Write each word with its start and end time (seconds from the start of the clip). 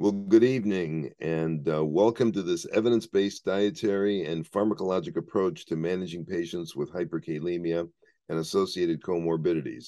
Well, 0.00 0.12
good 0.12 0.44
evening, 0.44 1.10
and 1.18 1.68
uh, 1.68 1.84
welcome 1.84 2.30
to 2.30 2.42
this 2.44 2.68
evidence 2.72 3.08
based 3.08 3.44
dietary 3.44 4.26
and 4.26 4.48
pharmacologic 4.48 5.16
approach 5.16 5.66
to 5.66 5.74
managing 5.74 6.24
patients 6.24 6.76
with 6.76 6.92
hyperkalemia 6.92 7.88
and 8.28 8.38
associated 8.38 9.02
comorbidities. 9.02 9.86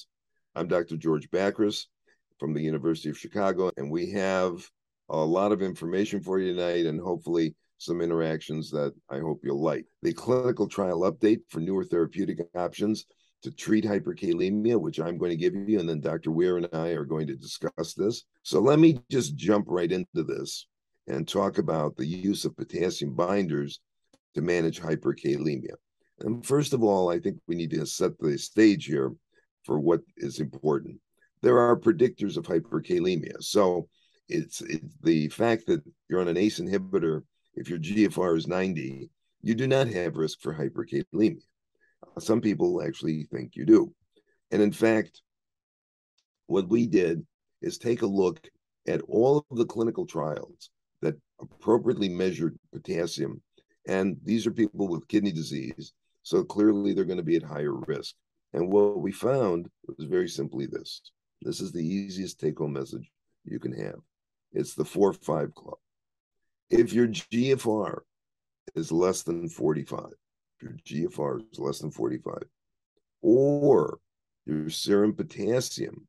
I'm 0.53 0.67
Dr. 0.67 0.97
George 0.97 1.31
Bakris 1.31 1.85
from 2.41 2.53
the 2.53 2.59
University 2.59 3.09
of 3.09 3.17
Chicago, 3.17 3.71
and 3.77 3.89
we 3.89 4.11
have 4.11 4.69
a 5.07 5.15
lot 5.15 5.53
of 5.53 5.61
information 5.61 6.19
for 6.19 6.39
you 6.39 6.53
tonight 6.53 6.87
and 6.87 6.99
hopefully 6.99 7.55
some 7.77 8.01
interactions 8.01 8.69
that 8.71 8.93
I 9.09 9.19
hope 9.19 9.39
you'll 9.45 9.63
like. 9.63 9.85
The 10.01 10.11
clinical 10.11 10.67
trial 10.67 11.09
update 11.09 11.39
for 11.47 11.61
newer 11.61 11.85
therapeutic 11.85 12.39
options 12.53 13.05
to 13.43 13.51
treat 13.51 13.85
hyperkalemia, 13.85 14.79
which 14.79 14.99
I'm 14.99 15.17
going 15.17 15.31
to 15.31 15.37
give 15.37 15.55
you, 15.55 15.79
and 15.79 15.89
then 15.89 15.99
Dr. 15.99 16.31
Weir 16.31 16.57
and 16.57 16.67
I 16.73 16.89
are 16.89 17.05
going 17.05 17.27
to 17.27 17.35
discuss 17.35 17.93
this. 17.95 18.23
So 18.43 18.59
let 18.59 18.79
me 18.79 18.99
just 19.09 19.35
jump 19.35 19.65
right 19.69 19.91
into 19.91 20.23
this 20.23 20.67
and 21.07 21.27
talk 21.27 21.57
about 21.57 21.95
the 21.97 22.05
use 22.05 22.45
of 22.45 22.55
potassium 22.55 23.13
binders 23.13 23.79
to 24.35 24.41
manage 24.41 24.79
hyperkalemia. 24.79 25.73
And 26.19 26.45
first 26.45 26.73
of 26.73 26.83
all, 26.83 27.09
I 27.09 27.19
think 27.19 27.37
we 27.47 27.55
need 27.55 27.71
to 27.71 27.85
set 27.85 28.17
the 28.19 28.37
stage 28.37 28.85
here 28.85 29.11
for 29.65 29.79
what 29.79 30.01
is 30.17 30.39
important. 30.39 30.99
There 31.41 31.59
are 31.59 31.79
predictors 31.79 32.37
of 32.37 32.45
hyperkalemia. 32.45 33.41
So 33.41 33.87
it's, 34.29 34.61
it's 34.61 34.95
the 35.01 35.27
fact 35.29 35.65
that 35.67 35.81
you're 36.09 36.21
on 36.21 36.27
an 36.27 36.37
ACE 36.37 36.59
inhibitor, 36.59 37.23
if 37.55 37.69
your 37.69 37.79
GFR 37.79 38.37
is 38.37 38.47
90, 38.47 39.09
you 39.41 39.55
do 39.55 39.67
not 39.67 39.87
have 39.87 40.17
risk 40.17 40.39
for 40.41 40.53
hyperkalemia. 40.53 41.41
Some 42.19 42.41
people 42.41 42.83
actually 42.83 43.23
think 43.31 43.55
you 43.55 43.65
do. 43.65 43.93
And 44.51 44.61
in 44.61 44.71
fact, 44.71 45.21
what 46.47 46.67
we 46.67 46.87
did 46.87 47.25
is 47.61 47.77
take 47.77 48.01
a 48.01 48.07
look 48.07 48.39
at 48.87 49.01
all 49.07 49.45
of 49.49 49.57
the 49.57 49.65
clinical 49.65 50.05
trials 50.05 50.69
that 51.01 51.15
appropriately 51.39 52.09
measured 52.09 52.57
potassium. 52.73 53.41
And 53.87 54.17
these 54.23 54.45
are 54.45 54.51
people 54.51 54.87
with 54.87 55.07
kidney 55.07 55.31
disease. 55.31 55.93
So 56.23 56.43
clearly 56.43 56.93
they're 56.93 57.05
going 57.05 57.17
to 57.17 57.23
be 57.23 57.37
at 57.37 57.43
higher 57.43 57.73
risk. 57.73 58.15
And 58.53 58.71
what 58.71 58.99
we 58.99 59.11
found 59.11 59.69
was 59.87 60.05
very 60.07 60.27
simply 60.27 60.65
this 60.65 61.01
this 61.43 61.59
is 61.59 61.71
the 61.71 61.83
easiest 61.83 62.39
take 62.39 62.59
home 62.59 62.73
message 62.73 63.09
you 63.45 63.57
can 63.57 63.71
have 63.73 63.95
it's 64.53 64.73
the 64.73 64.85
4 64.85 65.13
5 65.13 65.55
club. 65.55 65.77
If 66.69 66.93
your 66.93 67.07
GFR 67.07 67.99
is 68.75 68.91
less 68.91 69.23
than 69.23 69.49
45, 69.49 70.05
your 70.61 70.73
GFR 70.85 71.41
is 71.51 71.59
less 71.59 71.79
than 71.79 71.91
45, 71.91 72.43
or 73.21 73.99
your 74.45 74.69
serum 74.69 75.13
potassium 75.13 76.07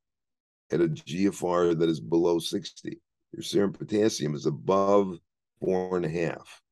at 0.70 0.80
a 0.80 0.88
GFR 0.88 1.78
that 1.78 1.88
is 1.88 2.00
below 2.00 2.38
60, 2.38 3.00
your 3.32 3.42
serum 3.42 3.72
potassium 3.72 4.34
is 4.34 4.46
above 4.46 5.18
four 5.60 5.96
and 5.96 6.06
a 6.06 6.08
half, 6.08 6.62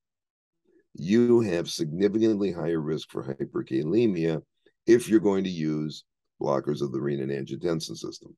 you 0.94 1.40
have 1.40 1.70
significantly 1.70 2.52
higher 2.52 2.80
risk 2.80 3.10
for 3.10 3.22
hyperkalemia 3.22 4.42
if 4.86 5.08
you're 5.08 5.20
going 5.20 5.44
to 5.44 5.50
use 5.50 6.04
blockers 6.40 6.82
of 6.82 6.92
the 6.92 6.98
renin-angiotensin 6.98 7.96
system. 7.96 8.36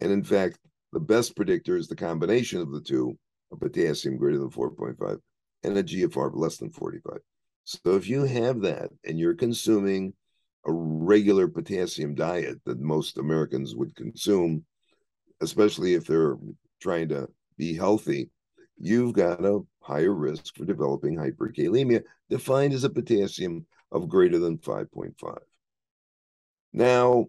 And 0.00 0.12
in 0.12 0.22
fact, 0.22 0.58
the 0.92 1.00
best 1.00 1.34
predictor 1.34 1.76
is 1.76 1.88
the 1.88 1.96
combination 1.96 2.60
of 2.60 2.70
the 2.70 2.80
two, 2.80 3.18
a 3.52 3.56
potassium 3.56 4.16
greater 4.16 4.38
than 4.38 4.50
4.5 4.50 5.18
and 5.64 5.78
a 5.78 5.82
GFR 5.82 6.28
of 6.28 6.34
less 6.34 6.58
than 6.58 6.70
45. 6.70 7.18
So 7.64 7.96
if 7.96 8.08
you 8.08 8.24
have 8.24 8.60
that 8.60 8.90
and 9.04 9.18
you're 9.18 9.34
consuming 9.34 10.12
a 10.66 10.72
regular 10.72 11.48
potassium 11.48 12.14
diet 12.14 12.60
that 12.64 12.80
most 12.80 13.18
Americans 13.18 13.74
would 13.74 13.94
consume, 13.96 14.64
especially 15.40 15.94
if 15.94 16.06
they're 16.06 16.36
trying 16.80 17.08
to 17.08 17.28
be 17.56 17.74
healthy, 17.74 18.30
you've 18.78 19.14
got 19.14 19.44
a 19.44 19.60
higher 19.80 20.12
risk 20.12 20.56
for 20.56 20.64
developing 20.64 21.16
hyperkalemia, 21.16 22.02
defined 22.28 22.72
as 22.74 22.84
a 22.84 22.90
potassium 22.90 23.66
of 23.92 24.08
greater 24.08 24.38
than 24.38 24.58
5.5. 24.58 25.38
Now, 26.72 27.26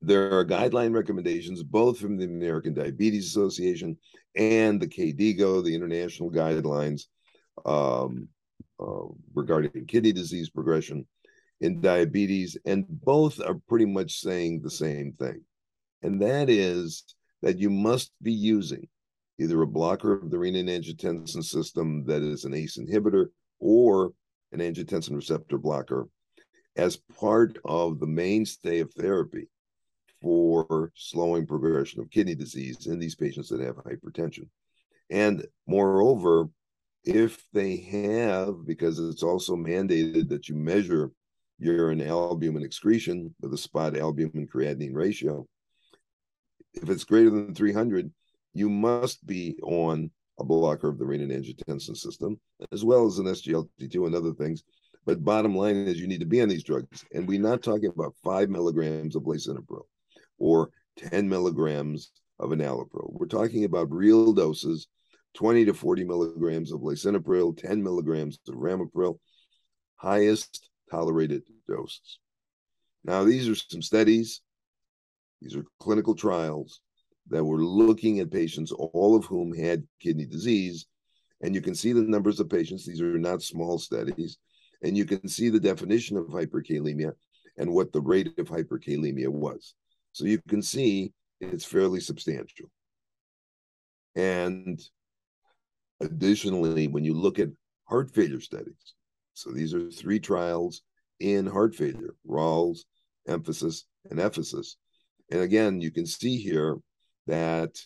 there 0.00 0.38
are 0.38 0.44
guideline 0.44 0.94
recommendations 0.94 1.62
both 1.62 1.98
from 1.98 2.16
the 2.16 2.24
American 2.24 2.74
Diabetes 2.74 3.26
Association 3.26 3.96
and 4.34 4.80
the 4.80 4.88
KDIGO, 4.88 5.64
the 5.64 5.74
international 5.74 6.30
guidelines 6.30 7.04
um, 7.64 8.28
regarding 9.42 9.86
kidney 9.86 10.12
disease 10.12 10.48
progression 10.48 11.06
in 11.60 11.80
diabetes, 11.80 12.56
and 12.64 12.84
both 12.88 13.40
are 13.40 13.60
pretty 13.68 13.86
much 13.86 14.20
saying 14.20 14.60
the 14.60 14.70
same 14.70 15.12
thing. 15.12 15.42
And 16.02 16.20
that 16.22 16.48
is 16.50 17.04
that 17.42 17.58
you 17.58 17.70
must 17.70 18.10
be 18.22 18.32
using 18.32 18.88
either 19.38 19.62
a 19.62 19.66
blocker 19.66 20.12
of 20.12 20.30
the 20.30 20.36
renin-angiotensin 20.36 21.44
system 21.44 22.04
that 22.06 22.22
is 22.22 22.44
an 22.44 22.54
ACE 22.54 22.78
inhibitor 22.78 23.26
or 23.58 24.12
an 24.52 24.60
angiotensin 24.60 25.14
receptor 25.14 25.58
blocker 25.58 26.08
as 26.76 26.96
part 27.18 27.58
of 27.64 28.00
the 28.00 28.06
mainstay 28.06 28.80
of 28.80 28.92
therapy 28.92 29.48
for 30.20 30.92
slowing 30.94 31.46
progression 31.46 32.00
of 32.00 32.10
kidney 32.10 32.34
disease 32.34 32.86
in 32.86 32.98
these 32.98 33.16
patients 33.16 33.48
that 33.48 33.60
have 33.60 33.76
hypertension. 33.76 34.48
And 35.10 35.44
moreover, 35.66 36.48
if 37.04 37.44
they 37.52 37.76
have, 37.76 38.64
because 38.66 38.98
it's 38.98 39.22
also 39.22 39.56
mandated 39.56 40.28
that 40.28 40.48
you 40.48 40.54
measure 40.54 41.10
urine 41.58 42.02
albumin 42.02 42.62
excretion 42.62 43.34
with 43.40 43.52
a 43.54 43.58
spot 43.58 43.96
albumin 43.96 44.48
creatinine 44.52 44.94
ratio, 44.94 45.46
if 46.74 46.88
it's 46.88 47.04
greater 47.04 47.30
than 47.30 47.54
300, 47.54 48.10
you 48.54 48.68
must 48.68 49.24
be 49.26 49.56
on 49.62 50.10
a 50.38 50.44
blocker 50.44 50.88
of 50.88 50.98
the 50.98 51.04
renin-angiotensin 51.04 51.96
system, 51.96 52.40
as 52.72 52.84
well 52.84 53.06
as 53.06 53.18
an 53.18 53.26
SGLT2 53.26 54.06
and 54.06 54.14
other 54.14 54.32
things. 54.32 54.62
But 55.04 55.24
bottom 55.24 55.56
line 55.56 55.76
is 55.76 56.00
you 56.00 56.06
need 56.06 56.20
to 56.20 56.26
be 56.26 56.40
on 56.40 56.48
these 56.48 56.62
drugs. 56.62 57.04
And 57.12 57.26
we're 57.26 57.40
not 57.40 57.62
talking 57.62 57.90
about 57.94 58.14
five 58.22 58.48
milligrams 58.48 59.16
of 59.16 59.24
lisinopril 59.24 59.82
or 60.38 60.70
10 60.96 61.28
milligrams 61.28 62.12
of 62.38 62.50
enalapril. 62.50 63.12
We're 63.12 63.26
talking 63.26 63.64
about 63.64 63.90
real 63.90 64.32
doses 64.32 64.86
20 65.34 65.64
to 65.66 65.74
40 65.74 66.04
milligrams 66.04 66.72
of 66.72 66.80
lisinopril, 66.80 67.56
10 67.56 67.82
milligrams 67.82 68.38
of 68.48 68.54
ramipril, 68.54 69.18
highest 69.96 70.68
tolerated 70.90 71.42
doses. 71.68 72.18
Now, 73.04 73.24
these 73.24 73.48
are 73.48 73.54
some 73.54 73.82
studies, 73.82 74.42
these 75.40 75.56
are 75.56 75.64
clinical 75.80 76.14
trials 76.14 76.80
that 77.28 77.44
were 77.44 77.64
looking 77.64 78.20
at 78.20 78.30
patients, 78.30 78.72
all 78.72 79.16
of 79.16 79.24
whom 79.24 79.56
had 79.56 79.86
kidney 80.00 80.26
disease. 80.26 80.86
And 81.40 81.54
you 81.54 81.60
can 81.60 81.74
see 81.74 81.92
the 81.92 82.02
numbers 82.02 82.38
of 82.38 82.48
patients, 82.48 82.86
these 82.86 83.00
are 83.00 83.18
not 83.18 83.42
small 83.42 83.78
studies. 83.78 84.38
And 84.82 84.96
you 84.96 85.04
can 85.04 85.26
see 85.28 85.48
the 85.48 85.60
definition 85.60 86.16
of 86.16 86.26
hyperkalemia 86.26 87.12
and 87.56 87.72
what 87.72 87.92
the 87.92 88.00
rate 88.00 88.38
of 88.38 88.48
hyperkalemia 88.48 89.28
was. 89.28 89.74
So 90.12 90.24
you 90.24 90.40
can 90.48 90.62
see 90.62 91.12
it's 91.40 91.64
fairly 91.64 92.00
substantial. 92.00 92.70
And 94.14 94.80
additionally, 96.02 96.88
when 96.88 97.04
you 97.04 97.14
look 97.14 97.38
at 97.38 97.48
heart 97.84 98.10
failure 98.10 98.40
studies, 98.40 98.94
so 99.34 99.50
these 99.50 99.72
are 99.74 99.90
three 99.90 100.20
trials 100.20 100.82
in 101.20 101.46
heart 101.46 101.74
failure, 101.74 102.14
RALES, 102.26 102.84
EMPHASIS, 103.28 103.84
and 104.10 104.18
EPHESUS. 104.18 104.76
And 105.30 105.40
again, 105.40 105.80
you 105.80 105.90
can 105.90 106.04
see 106.04 106.36
here 106.36 106.76
that 107.26 107.78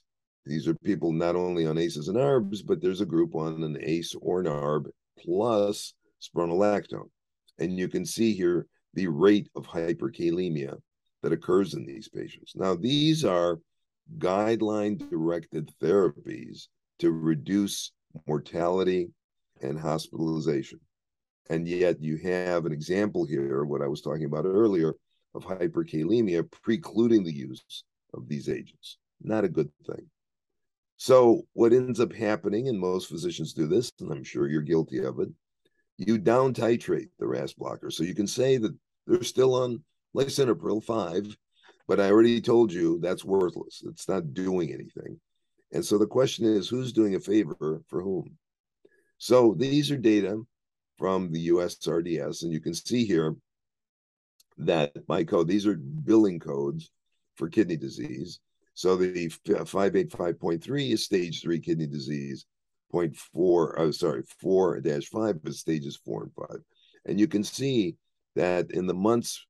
these 0.45 0.67
are 0.67 0.75
people 0.75 1.13
not 1.13 1.37
only 1.37 1.67
on 1.67 1.79
ACEs 1.79 2.09
and 2.09 2.17
ARBs, 2.17 2.65
but 2.65 2.81
there's 2.81 3.01
a 3.01 3.07
group 3.07 3.35
on 3.35 3.63
an 3.63 3.77
ACE 3.81 4.15
or 4.21 4.41
an 4.41 4.47
ARB 4.47 4.87
plus 5.19 5.95
spironolactone. 6.23 7.11
And 7.59 7.79
you 7.79 7.89
can 7.89 8.05
see 8.05 8.33
here 8.33 8.67
the 8.95 9.09
rate 9.09 9.49
of 9.55 9.67
hyperkalemia 9.67 10.77
that 11.23 11.33
occurs 11.33 11.75
in 11.75 11.85
these 11.85 12.09
patients. 12.09 12.53
Now, 12.55 12.75
these 12.75 13.25
are 13.25 13.59
guideline 14.19 14.99
directed 15.11 15.73
therapies 15.83 16.69
to 17.01 17.11
reduce 17.11 17.93
mortality 18.27 19.11
and 19.63 19.79
hospitalization. 19.79 20.81
And 21.49 21.67
yet, 21.69 22.01
you 22.01 22.17
have 22.19 22.67
an 22.67 22.73
example 22.73 23.25
here, 23.25 23.65
what 23.65 23.83
I 23.83 23.87
was 23.87 24.01
talking 24.01 24.25
about 24.25 24.45
earlier, 24.45 24.95
of 25.35 25.45
hyperkalemia 25.45 26.51
precluding 26.51 27.25
the 27.25 27.35
use 27.35 27.85
of 28.15 28.29
these 28.29 28.49
agents. 28.49 28.99
Not 29.23 29.45
a 29.45 29.49
good 29.49 29.71
thing. 29.87 30.09
So, 30.97 31.43
what 31.53 31.73
ends 31.73 32.01
up 32.01 32.13
happening, 32.13 32.69
and 32.69 32.79
most 32.79 33.09
physicians 33.09 33.53
do 33.53 33.67
this, 33.67 33.93
and 34.01 34.11
I'm 34.11 34.25
sure 34.25 34.49
you're 34.49 34.63
guilty 34.63 35.05
of 35.05 35.21
it, 35.21 35.29
you 35.99 36.19
down 36.19 36.55
titrate 36.55 37.11
the 37.19 37.27
RAS 37.27 37.53
blocker. 37.53 37.91
So, 37.91 38.03
you 38.03 38.15
can 38.15 38.27
say 38.27 38.57
that 38.57 38.75
they're 39.07 39.23
still 39.23 39.55
on 39.55 39.85
lisinopril 40.17 40.83
5, 40.83 41.37
but 41.87 42.01
I 42.01 42.11
already 42.11 42.41
told 42.41 42.73
you 42.73 42.99
that's 43.01 43.25
worthless. 43.25 43.83
It's 43.87 44.09
not 44.09 44.35
doing 44.35 44.73
anything. 44.73 45.21
And 45.73 45.85
so 45.85 45.99
the 45.99 46.07
question 46.07 46.47
is 46.47 46.69
who's 46.69 46.93
doing 46.93 47.15
a 47.15 47.21
favor 47.21 47.83
for 47.89 48.03
whom? 48.03 48.37
So 49.19 49.55
these 49.59 49.91
are 49.91 49.97
data 49.97 50.43
from 50.99 51.33
the 51.33 51.49
USRDS, 51.49 52.43
and 52.43 52.53
you 52.53 52.61
can 52.61 52.75
see 52.75 53.05
here 53.05 53.35
that 54.59 54.93
my 55.09 55.25
code, 55.25 55.49
these 55.49 55.67
are 55.67 55.77
billing 55.77 56.39
codes 56.39 56.91
for 57.37 57.49
kidney 57.49 57.77
disease. 57.77 58.41
So 58.75 58.97
the 58.97 59.29
585.3 59.29 60.93
is 60.93 61.05
stage 61.05 61.43
three 61.43 61.61
kidney 61.61 61.87
disease. 61.87 62.47
0.4, 62.93 63.75
oh, 63.79 63.91
sorry, 63.91 64.23
4 64.41 64.81
5 64.81 65.41
is 65.45 65.61
stages 65.61 65.97
four 65.97 66.23
and 66.23 66.33
five. 66.35 66.61
And 67.05 67.19
you 67.19 67.27
can 67.27 67.43
see 67.43 67.97
that 68.37 68.71
in 68.71 68.87
the 68.87 68.95
months 68.95 69.45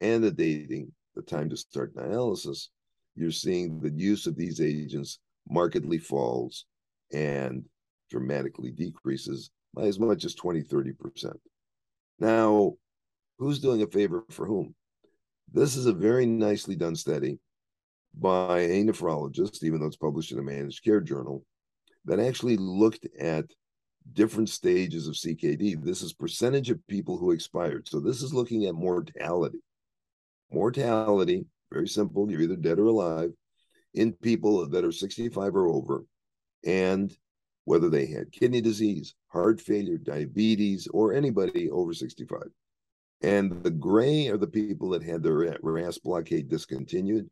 and 0.00 0.22
the 0.22 0.30
dating, 0.30 0.92
the 1.14 1.22
time 1.22 1.48
to 1.48 1.56
start 1.56 1.94
dialysis, 1.94 2.68
you're 3.16 3.30
seeing 3.30 3.80
the 3.80 3.92
use 3.92 4.26
of 4.26 4.36
these 4.36 4.60
agents 4.60 5.18
markedly 5.48 5.98
falls 5.98 6.66
and 7.12 7.64
dramatically 8.10 8.70
decreases 8.70 9.50
by 9.74 9.82
as 9.82 9.98
much 9.98 10.24
as 10.24 10.34
20, 10.34 10.62
30%. 10.62 11.34
Now, 12.18 12.74
who's 13.38 13.58
doing 13.58 13.82
a 13.82 13.86
favor 13.86 14.24
for 14.30 14.46
whom? 14.46 14.74
This 15.52 15.76
is 15.76 15.86
a 15.86 15.92
very 15.92 16.26
nicely 16.26 16.76
done 16.76 16.96
study 16.96 17.38
by 18.14 18.60
a 18.60 18.84
nephrologist, 18.84 19.62
even 19.64 19.80
though 19.80 19.86
it's 19.86 19.96
published 19.96 20.32
in 20.32 20.38
a 20.38 20.42
managed 20.42 20.84
care 20.84 21.00
journal, 21.00 21.44
that 22.04 22.20
actually 22.20 22.56
looked 22.56 23.06
at 23.18 23.46
different 24.12 24.48
stages 24.48 25.08
of 25.08 25.14
CKD. 25.14 25.82
This 25.82 26.02
is 26.02 26.12
percentage 26.12 26.70
of 26.70 26.86
people 26.86 27.16
who 27.16 27.32
expired. 27.32 27.88
So 27.88 28.00
this 28.00 28.22
is 28.22 28.34
looking 28.34 28.66
at 28.66 28.74
mortality. 28.74 29.58
Mortality, 30.52 31.46
very 31.72 31.88
simple, 31.88 32.30
you're 32.30 32.42
either 32.42 32.56
dead 32.56 32.78
or 32.78 32.86
alive, 32.86 33.32
in 33.94 34.12
people 34.12 34.68
that 34.68 34.84
are 34.84 34.92
65 34.92 35.54
or 35.54 35.68
over, 35.68 36.04
and 36.64 37.16
whether 37.64 37.88
they 37.88 38.06
had 38.06 38.32
kidney 38.32 38.60
disease, 38.60 39.14
heart 39.28 39.60
failure, 39.60 39.96
diabetes, 39.96 40.86
or 40.88 41.14
anybody 41.14 41.70
over 41.70 41.94
65. 41.94 42.42
And 43.22 43.62
the 43.62 43.70
gray 43.70 44.28
are 44.28 44.36
the 44.36 44.46
people 44.46 44.90
that 44.90 45.02
had 45.02 45.22
their 45.22 45.56
RAS 45.62 45.98
blockade 45.98 46.48
discontinued. 46.48 47.30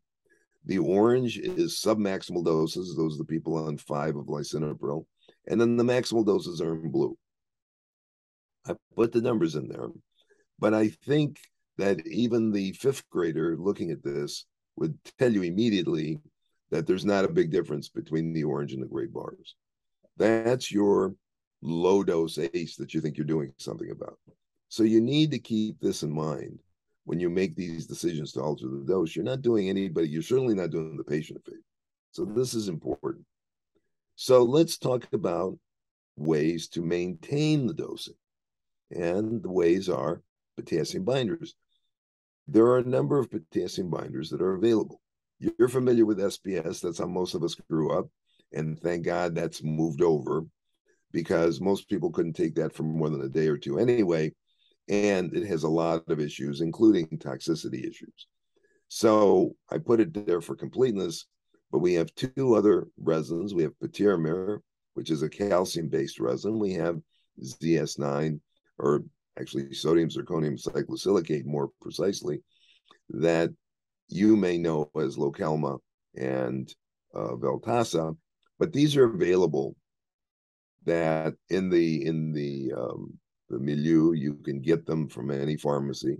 The 0.65 0.79
orange 0.79 1.39
is 1.39 1.81
submaximal 1.85 2.45
doses. 2.45 2.97
Those 2.97 3.17
are 3.17 3.19
the 3.19 3.25
people 3.25 3.57
on 3.57 3.77
five 3.77 4.17
of 4.17 4.27
lisinopril. 4.27 5.05
And 5.49 5.61
then 5.61 5.77
the 5.77 5.85
maximal 5.85 6.25
doses 6.25 6.61
are 6.61 6.75
in 6.75 6.91
blue. 6.91 7.19
I 8.67 8.75
put 8.95 9.13
the 9.13 9.21
numbers 9.21 9.55
in 9.55 9.69
there. 9.69 9.89
But 10.59 10.73
I 10.73 10.89
think 11.05 11.39
that 11.79 12.07
even 12.07 12.53
the 12.53 12.73
fifth 12.73 13.09
grader 13.11 13.57
looking 13.59 13.91
at 13.91 14.03
this 14.03 14.47
would 14.77 14.97
tell 15.19 15.33
you 15.33 15.43
immediately 15.43 16.21
that 16.73 16.87
there's 16.87 17.05
not 17.05 17.27
a 17.27 17.33
big 17.33 17.51
difference 17.51 17.89
between 17.91 18.33
the 18.33 18.43
orange 18.43 18.73
and 18.73 18.83
the 18.83 18.87
gray 18.87 19.07
bars. 19.07 19.55
That's 20.17 20.73
your 20.73 21.15
low 21.61 22.03
dose 22.03 22.39
ACE 22.39 22.77
that 22.77 22.95
you 22.95 23.01
think 23.01 23.17
you're 23.17 23.27
doing 23.27 23.53
something 23.59 23.91
about. 23.91 24.19
So 24.71 24.83
you 24.83 25.03
need 25.03 25.31
to 25.33 25.39
keep 25.39 25.79
this 25.81 26.03
in 26.03 26.11
mind 26.11 26.59
when 27.05 27.21
you 27.21 27.29
make 27.29 27.55
these 27.55 27.87
decisions 27.87 28.33
to 28.33 28.41
alter 28.41 28.69
the 28.69 28.85
dose, 28.87 29.15
you're 29.15 29.25
not 29.25 29.43
doing 29.43 29.69
anybody, 29.69 30.09
you're 30.09 30.23
certainly 30.23 30.55
not 30.55 30.71
doing 30.71 30.97
the 30.97 31.05
patient 31.05 31.41
a 31.45 31.51
favor. 31.51 31.63
So 32.13 32.25
this 32.25 32.55
is 32.55 32.69
important. 32.69 33.27
So 34.17 34.43
let's 34.43 34.79
talk 34.79 35.07
about 35.13 35.59
ways 36.17 36.69
to 36.69 36.81
maintain 36.81 37.67
the 37.67 37.75
dosing. 37.75 38.15
And 38.91 39.43
the 39.43 39.51
ways 39.51 39.91
are 39.91 40.23
potassium 40.57 41.05
binders. 41.05 41.55
There 42.49 42.65
are 42.67 42.79
a 42.79 42.85
number 42.85 43.19
of 43.19 43.31
potassium 43.31 43.91
binders 43.91 44.31
that 44.31 44.41
are 44.41 44.55
available. 44.55 45.02
You're 45.59 45.69
familiar 45.69 46.07
with 46.07 46.19
SPS, 46.19 46.81
that's 46.81 46.99
how 46.99 47.07
most 47.07 47.35
of 47.35 47.43
us 47.43 47.55
grew 47.55 47.99
up. 47.99 48.07
And 48.53 48.79
thank 48.79 49.05
God 49.05 49.35
that's 49.35 49.63
moved 49.63 50.03
over 50.03 50.45
because 51.11 51.61
most 51.61 51.89
people 51.89 52.11
couldn't 52.11 52.35
take 52.35 52.55
that 52.57 52.75
for 52.75 52.85
more 52.85 53.11
than 53.11 53.23
a 53.23 53.29
day 53.29 53.49
or 53.49 53.59
two 53.59 53.79
anyway 53.79 54.33
and 54.89 55.35
it 55.35 55.47
has 55.47 55.63
a 55.63 55.69
lot 55.69 56.03
of 56.09 56.21
issues, 56.21 56.61
including 56.61 57.07
toxicity 57.07 57.89
issues. 57.89 58.27
So 58.89 59.55
I 59.71 59.79
put 59.79 60.01
it 60.01 60.27
there 60.27 60.41
for 60.41 60.55
completeness, 60.55 61.27
but 61.71 61.79
we 61.79 61.95
have 61.95 62.15
two 62.15 62.55
other 62.55 62.89
resins. 62.99 63.55
We 63.55 63.63
have 63.63 63.79
patiromer, 63.83 64.59
which 64.95 65.11
is 65.11 65.23
a 65.23 65.29
calcium-based 65.29 66.19
resin. 66.21 66.59
We 66.59 66.75
have 66.75 67.01
ZS9, 67.43 68.41
or 68.79 69.05
actually 69.39 69.73
sodium 69.73 70.11
zirconium 70.11 70.63
cyclosilicate 70.63 71.47
more 71.47 71.71
precisely, 71.81 72.43
that 73.11 73.51
you 74.13 74.37
may 74.37 74.59
know 74.59 74.91
as 74.97 75.17
Lokelma 75.17 75.79
and 76.17 76.73
uh, 77.15 77.35
Veltassa, 77.37 78.17
but 78.59 78.73
these 78.73 78.97
are 78.97 79.05
available 79.05 79.75
that 80.85 81.35
in 81.49 81.71
the 81.71 82.05
in 82.07 82.33
the 82.33 82.73
um, 82.77 83.19
the 83.53 83.59
milieu. 83.59 84.13
You 84.13 84.35
can 84.35 84.61
get 84.61 84.87
them 84.87 85.09
from 85.09 85.31
any 85.31 85.57
pharmacy. 85.57 86.17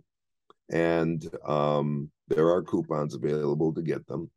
And 0.71 1.29
um, 1.47 2.11
there 2.29 2.49
are 2.49 2.63
coupons 2.63 3.15
available 3.15 3.75
to 3.75 3.83
get 3.83 4.07
them. 4.07 4.31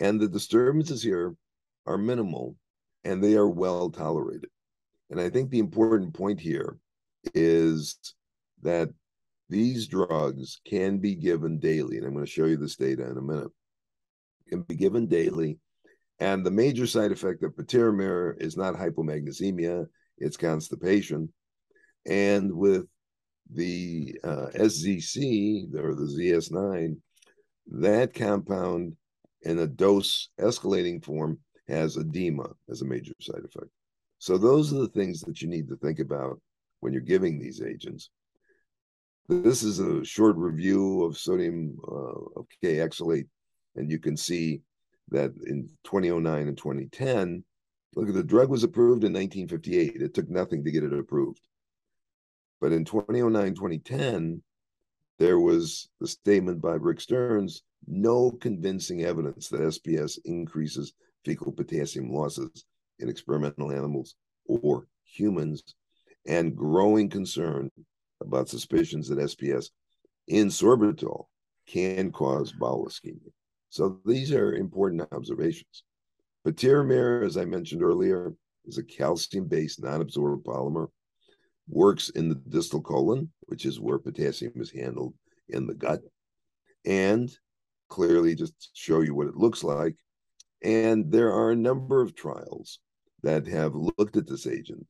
And 0.00 0.18
the 0.18 0.28
disturbances 0.28 1.02
here 1.02 1.34
are 1.86 1.98
minimal 1.98 2.56
and 3.04 3.22
they 3.22 3.34
are 3.34 3.48
well 3.48 3.90
tolerated. 3.90 4.50
And 5.10 5.20
I 5.20 5.30
think 5.30 5.50
the 5.50 5.60
important 5.60 6.14
point 6.14 6.40
here 6.40 6.78
is 7.34 7.96
that 8.62 8.90
these 9.48 9.86
drugs 9.86 10.60
can 10.66 10.98
be 10.98 11.14
given 11.14 11.58
daily. 11.58 11.96
And 11.96 12.06
I'm 12.06 12.12
going 12.12 12.24
to 12.24 12.30
show 12.30 12.46
you 12.46 12.56
this 12.56 12.76
data 12.76 13.08
in 13.08 13.16
a 13.16 13.22
minute. 13.22 13.50
Can 14.48 14.62
be 14.62 14.76
given 14.76 15.06
daily. 15.06 15.58
And 16.18 16.44
the 16.44 16.50
major 16.50 16.86
side 16.86 17.12
effect 17.12 17.42
of 17.42 17.54
patiromer 17.54 18.40
is 18.40 18.56
not 18.56 18.74
hypomagnesemia, 18.74 19.86
it's 20.18 20.36
constipation. 20.36 21.28
And 22.06 22.52
with 22.52 22.86
the 23.52 24.18
uh, 24.24 24.46
SZC 24.54 25.74
or 25.74 25.94
the 25.94 26.06
ZS9, 26.06 26.96
that 27.68 28.14
compound 28.14 28.96
in 29.42 29.58
a 29.58 29.66
dose 29.66 30.30
escalating 30.40 31.04
form 31.04 31.38
has 31.68 31.96
edema 31.96 32.48
as 32.70 32.82
a 32.82 32.86
major 32.86 33.12
side 33.20 33.44
effect. 33.44 33.70
So 34.18 34.38
those 34.38 34.72
are 34.72 34.78
the 34.78 34.88
things 34.88 35.20
that 35.22 35.42
you 35.42 35.48
need 35.48 35.68
to 35.68 35.76
think 35.76 35.98
about 35.98 36.40
when 36.80 36.92
you're 36.92 37.02
giving 37.02 37.38
these 37.38 37.60
agents. 37.60 38.10
This 39.28 39.64
is 39.64 39.80
a 39.80 40.04
short 40.04 40.36
review 40.36 41.02
of 41.02 41.18
sodium 41.18 41.76
uh, 41.88 42.38
of 42.40 42.46
Kayexalate, 42.62 43.26
and 43.74 43.90
you 43.90 43.98
can 43.98 44.16
see 44.16 44.60
that 45.08 45.32
in 45.46 45.68
2009 45.82 46.46
and 46.46 46.56
2010, 46.56 47.42
look, 47.96 48.08
at 48.08 48.14
the 48.14 48.22
drug 48.22 48.50
was 48.50 48.62
approved 48.62 49.02
in 49.02 49.12
1958. 49.12 50.00
It 50.00 50.14
took 50.14 50.30
nothing 50.30 50.62
to 50.62 50.70
get 50.70 50.84
it 50.84 50.92
approved. 50.92 51.40
But 52.60 52.70
in 52.70 52.84
2009, 52.84 53.54
2010, 53.54 54.42
there 55.18 55.40
was 55.40 55.88
the 56.00 56.06
statement 56.06 56.62
by 56.62 56.74
Rick 56.74 57.00
Sterns 57.00 57.64
no 57.88 58.30
convincing 58.30 59.02
evidence 59.02 59.48
that 59.48 59.60
SPS 59.60 60.18
increases 60.24 60.92
fecal 61.24 61.50
potassium 61.50 62.12
losses 62.12 62.64
in 63.00 63.08
experimental 63.08 63.72
animals 63.72 64.14
or 64.46 64.86
humans, 65.04 65.64
and 66.26 66.56
growing 66.56 67.08
concern 67.08 67.70
about 68.20 68.48
suspicions 68.48 69.08
that 69.08 69.18
SPS 69.18 69.70
in 70.28 70.48
sorbitol 70.48 71.26
can 71.66 72.12
cause 72.12 72.52
bowel 72.52 72.86
ischemia. 72.86 73.30
So 73.70 74.00
these 74.04 74.32
are 74.32 74.54
important 74.54 75.06
observations. 75.12 75.82
Patiromer, 76.46 77.24
as 77.24 77.36
I 77.36 77.44
mentioned 77.44 77.82
earlier, 77.82 78.34
is 78.64 78.78
a 78.78 78.82
calcium-based 78.82 79.82
non-absorbed 79.82 80.44
polymer 80.44 80.88
works 81.68 82.10
in 82.10 82.28
the 82.28 82.36
distal 82.36 82.80
colon, 82.80 83.30
which 83.42 83.66
is 83.66 83.80
where 83.80 83.98
potassium 83.98 84.52
is 84.56 84.70
handled 84.70 85.14
in 85.48 85.66
the 85.66 85.74
gut, 85.74 86.00
and 86.84 87.36
clearly 87.88 88.34
just 88.34 88.70
show 88.74 89.00
you 89.00 89.14
what 89.14 89.26
it 89.26 89.36
looks 89.36 89.64
like. 89.64 89.96
And 90.62 91.10
there 91.10 91.32
are 91.32 91.50
a 91.50 91.56
number 91.56 92.00
of 92.00 92.14
trials 92.14 92.78
that 93.22 93.46
have 93.48 93.74
looked 93.74 94.16
at 94.16 94.26
this 94.26 94.46
agent. 94.46 94.86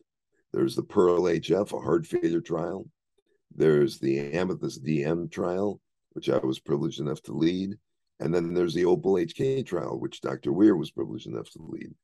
There's 0.53 0.77
the 0.77 0.83
Pearl 0.83 1.23
HF, 1.23 1.73
a 1.73 1.81
heart 1.81 2.07
failure 2.07 2.41
trial. 2.41 2.87
There's 3.57 3.99
the 3.99 4.33
Amethyst 4.33 4.85
DN 4.85 5.31
trial, 5.31 5.81
which 6.13 6.29
I 6.29 6.39
was 6.39 6.61
privileged 6.61 7.01
enough 7.01 7.23
to 7.23 7.33
lead. 7.33 7.77
And 8.21 8.35
then 8.35 8.55
there's 8.55 8.75
the 8.75 8.85
Opal 8.85 9.15
HK 9.15 9.67
trial, 9.67 9.99
which 9.99 10.21
Dr. 10.21 10.53
Weir 10.53 10.77
was 10.77 10.91
privileged 10.91 11.27
enough 11.27 11.51
to 11.51 11.63
lead. 11.63 11.95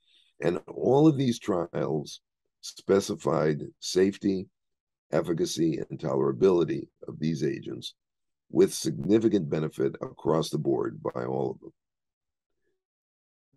And 0.41 0.61
all 0.67 1.07
of 1.07 1.17
these 1.17 1.39
trials 1.39 2.21
specified 2.61 3.63
safety 3.81 4.49
efficacy, 5.13 5.79
and 5.91 5.99
tolerability 5.99 6.89
of 7.07 7.19
these 7.19 7.45
agents 7.45 7.95
with 8.51 8.75
significant 8.75 9.49
benefit 9.49 9.95
across 10.01 10.51
the 10.51 10.59
board 10.59 11.01
by 11.03 11.25
all 11.25 11.53
of 11.53 11.61
them. 11.61 11.73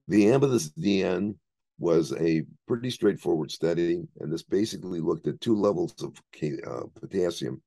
The 0.07 0.31
Amethyst 0.31 0.79
DN 0.79 1.35
was 1.79 2.13
a 2.13 2.43
pretty 2.67 2.89
straightforward 2.89 3.51
study, 3.51 4.07
and 4.19 4.31
this 4.31 4.43
basically 4.43 4.99
looked 4.99 5.27
at 5.27 5.41
two 5.41 5.55
levels 5.55 5.93
of 6.01 6.21
uh, 6.67 6.83
potassium 6.99 7.61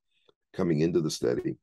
coming 0.58 0.80
into 0.80 1.00
the 1.00 1.10
study. 1.10 1.56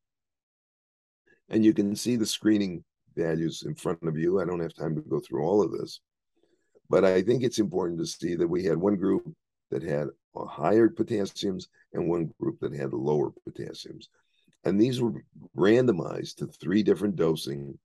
And 1.49 1.63
you 1.65 1.73
can 1.73 1.95
see 1.95 2.15
the 2.15 2.25
screening 2.25 2.83
values 3.15 3.63
in 3.67 3.75
front 3.75 3.99
of 4.03 4.17
you. 4.17 4.39
I 4.39 4.45
don't 4.45 4.61
have 4.61 4.73
time 4.73 4.95
to 4.95 5.01
go 5.01 5.19
through 5.19 5.43
all 5.43 5.61
of 5.61 5.73
this, 5.73 5.99
but 6.89 7.03
I 7.03 7.21
think 7.21 7.43
it's 7.43 7.59
important 7.59 7.99
to 7.99 8.05
see 8.05 8.35
that 8.35 8.47
we 8.47 8.63
had 8.63 8.77
one 8.77 8.95
group 8.95 9.23
that 9.69 9.83
had 9.83 10.07
higher 10.35 10.89
potassiums 10.89 11.67
and 11.93 12.09
one 12.09 12.31
group 12.39 12.57
that 12.61 12.73
had 12.73 12.93
lower 12.93 13.31
potassiums. 13.45 14.07
And 14.63 14.79
these 14.79 15.01
were 15.01 15.23
randomized 15.57 16.37
to 16.37 16.47
three 16.47 16.81
different 16.81 17.17
dosing 17.17 17.77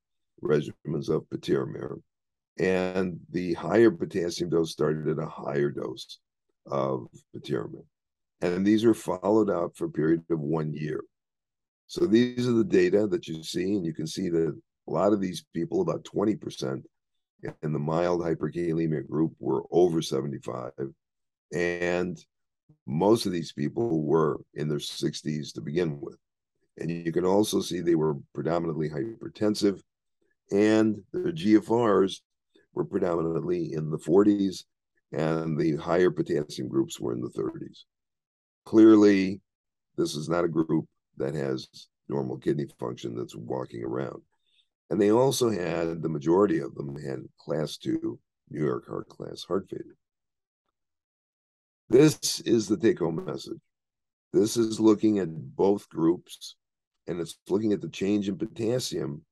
regimens 0.42 1.08
of 1.08 1.28
patiromer. 1.28 2.00
And 2.58 3.18
the 3.30 3.54
higher 3.54 3.90
potassium 3.90 4.50
dose 4.50 4.70
started 4.70 5.08
at 5.08 5.24
a 5.24 5.28
higher 5.28 5.70
dose 5.70 6.20
of 6.66 7.08
patiromer. 7.36 7.84
And 8.42 8.66
these 8.66 8.84
are 8.84 8.94
followed 8.94 9.50
out 9.50 9.76
for 9.76 9.84
a 9.84 9.90
period 9.90 10.24
of 10.30 10.40
one 10.40 10.72
year. 10.72 11.02
So 11.86 12.06
these 12.06 12.48
are 12.48 12.52
the 12.52 12.64
data 12.64 13.06
that 13.08 13.26
you 13.28 13.42
see, 13.42 13.74
and 13.74 13.84
you 13.84 13.92
can 13.92 14.06
see 14.06 14.28
that 14.28 14.58
a 14.88 14.90
lot 14.90 15.12
of 15.12 15.20
these 15.20 15.44
people, 15.52 15.80
about 15.82 16.04
20% 16.04 16.82
in 17.62 17.72
the 17.72 17.78
mild 17.78 18.20
hyperkalemia 18.20 19.06
group, 19.06 19.32
were 19.38 19.64
over 19.70 20.00
75. 20.00 20.72
And 21.52 22.24
most 22.86 23.26
of 23.26 23.32
these 23.32 23.52
people 23.52 24.02
were 24.02 24.40
in 24.54 24.68
their 24.68 24.78
60s 24.78 25.52
to 25.54 25.60
begin 25.60 26.00
with. 26.00 26.16
And 26.78 26.90
you 26.90 27.12
can 27.12 27.24
also 27.24 27.60
see 27.60 27.80
they 27.80 27.94
were 27.94 28.16
predominantly 28.34 28.88
hypertensive, 28.88 29.80
and 30.50 31.02
their 31.12 31.32
GFRs 31.32 32.20
were 32.72 32.84
predominantly 32.84 33.74
in 33.74 33.90
the 33.90 33.98
40s, 33.98 34.64
and 35.12 35.58
the 35.58 35.76
higher 35.76 36.10
potassium 36.10 36.68
groups 36.68 36.98
were 37.00 37.12
in 37.12 37.20
the 37.20 37.30
30s. 37.30 37.84
Clearly, 38.70 39.40
this 39.96 40.14
is 40.14 40.28
not 40.28 40.44
a 40.44 40.48
group 40.48 40.86
that 41.16 41.34
has 41.34 41.88
normal 42.08 42.38
kidney 42.38 42.66
function 42.78 43.16
that's 43.16 43.34
walking 43.34 43.82
around. 43.82 44.22
And 44.90 45.00
they 45.00 45.10
also 45.10 45.50
had, 45.50 46.02
the 46.02 46.08
majority 46.08 46.60
of 46.60 46.76
them 46.76 46.94
had 46.94 47.24
class 47.36 47.76
two 47.76 48.20
New 48.48 48.64
York 48.64 48.86
heart 48.86 49.08
class 49.08 49.42
heart 49.42 49.66
failure. 49.68 49.96
This 51.88 52.38
is 52.42 52.68
the 52.68 52.76
take 52.76 53.00
home 53.00 53.24
message. 53.24 53.58
This 54.32 54.56
is 54.56 54.78
looking 54.78 55.18
at 55.18 55.56
both 55.56 55.88
groups 55.88 56.54
and 57.08 57.18
it's 57.18 57.38
looking 57.48 57.72
at 57.72 57.80
the 57.80 57.88
change 57.88 58.28
in 58.28 58.38
potassium 58.38 59.22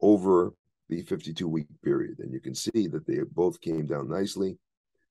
over 0.00 0.52
the 0.88 1.02
52 1.02 1.46
week 1.46 1.68
period. 1.84 2.18
And 2.18 2.32
you 2.32 2.40
can 2.40 2.56
see 2.56 2.88
that 2.88 3.06
they 3.06 3.20
both 3.30 3.60
came 3.60 3.86
down 3.86 4.08
nicely, 4.08 4.58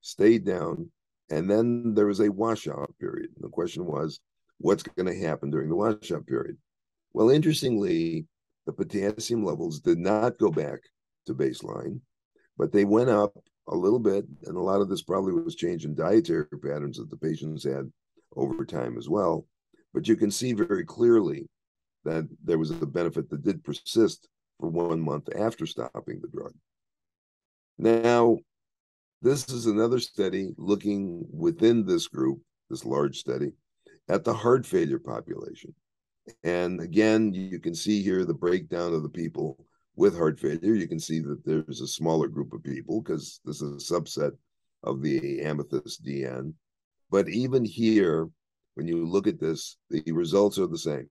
stayed 0.02 0.44
down, 0.44 0.92
and 1.30 1.50
then 1.50 1.94
there 1.94 2.06
was 2.06 2.20
a 2.20 2.32
washout 2.32 2.94
period. 3.00 3.30
And 3.36 3.44
the 3.44 3.50
question 3.50 3.86
was, 3.86 4.20
what's 4.60 4.84
going 4.84 5.08
to 5.08 5.28
happen 5.28 5.50
during 5.50 5.70
the 5.70 5.76
washout 5.76 6.28
period? 6.28 6.58
Well, 7.14 7.30
interestingly, 7.30 8.26
the 8.66 8.74
potassium 8.74 9.44
levels 9.44 9.80
did 9.80 9.98
not 9.98 10.38
go 10.38 10.50
back 10.50 10.80
to 11.26 11.34
baseline, 11.34 12.00
but 12.58 12.72
they 12.72 12.86
went 12.86 13.10
up 13.10 13.34
a 13.68 13.76
little 13.76 14.00
bit. 14.00 14.26
And 14.46 14.58
a 14.58 14.62
lot 14.62 14.82
of 14.82 14.90
this 14.90 15.02
probably 15.02 15.34
was 15.34 15.56
change 15.56 15.86
in 15.86 15.96
dietary 15.96 16.46
patterns 16.62 16.98
that 16.98 17.10
the 17.10 17.18
patients 17.18 17.64
had 17.64 17.92
over 18.36 18.66
time 18.66 18.98
as 18.98 19.10
well. 19.10 19.46
But 19.94 20.08
you 20.08 20.16
can 20.16 20.32
see 20.32 20.54
very 20.54 20.86
clearly 20.86 21.48
that 22.04 22.28
there 22.44 22.58
was 22.58 22.72
a 22.72 22.86
benefit 22.86 23.30
that 23.30 23.44
did 23.44 23.64
persist 23.64 24.28
for 24.60 24.70
one 24.70 25.00
month 25.00 25.30
after 25.36 25.66
stopping 25.66 26.20
the 26.22 26.28
drug. 26.28 26.54
Now, 27.78 28.38
this 29.24 29.48
is 29.48 29.68
another 29.68 30.00
study 30.00 30.54
looking 30.58 31.26
within 31.32 31.86
this 31.86 32.10
group, 32.10 32.42
this 32.70 32.84
large 32.84 33.18
study, 33.18 33.54
at 34.10 34.26
the 34.26 34.34
heart 34.34 34.66
failure 34.66 35.00
population. 35.00 35.74
And 36.44 36.82
again, 36.82 37.34
you 37.34 37.60
can 37.60 37.74
see 37.74 38.04
here 38.04 38.26
the 38.26 38.34
breakdown 38.34 38.94
of 38.94 39.02
the 39.02 39.10
people 39.10 39.66
with 39.96 40.18
heart 40.18 40.42
failure. 40.42 40.74
You 40.74 40.90
can 40.90 41.00
see 41.00 41.20
that 41.22 41.46
there's 41.46 41.80
a 41.80 41.88
smaller 41.88 42.28
group 42.28 42.52
of 42.52 42.64
people 42.64 43.02
because 43.02 43.40
this 43.46 43.62
is 43.62 43.90
a 43.90 43.94
subset 43.94 44.34
of 44.84 45.02
the 45.02 45.42
amethyst 45.42 46.04
DN. 46.04 46.54
But 47.10 47.30
even 47.30 47.64
here, 47.64 48.28
when 48.76 48.88
you 48.88 49.06
look 49.06 49.28
at 49.28 49.40
this, 49.40 49.78
the 49.90 50.04
results 50.12 50.60
are 50.60 50.68
the 50.68 50.78
same. 50.78 51.10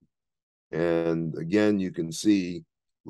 And 0.71 1.35
again, 1.39 1.81
you 1.81 1.91
can 1.91 2.13
see 2.13 2.65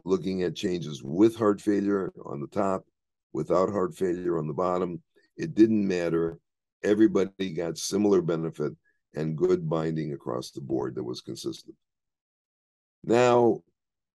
looking 0.04 0.42
at 0.42 0.54
changes 0.54 1.02
with 1.02 1.34
heart 1.36 1.60
failure 1.60 2.12
on 2.24 2.40
the 2.40 2.46
top, 2.46 2.84
without 3.32 3.70
heart 3.70 3.94
failure 3.94 4.38
on 4.38 4.46
the 4.46 4.52
bottom, 4.52 5.02
it 5.36 5.54
didn't 5.54 5.86
matter. 5.86 6.38
Everybody 6.82 7.50
got 7.50 7.78
similar 7.78 8.20
benefit 8.22 8.72
and 9.14 9.36
good 9.36 9.68
binding 9.68 10.12
across 10.12 10.50
the 10.50 10.60
board 10.60 10.94
that 10.94 11.04
was 11.04 11.20
consistent. 11.20 11.76
Now, 13.04 13.62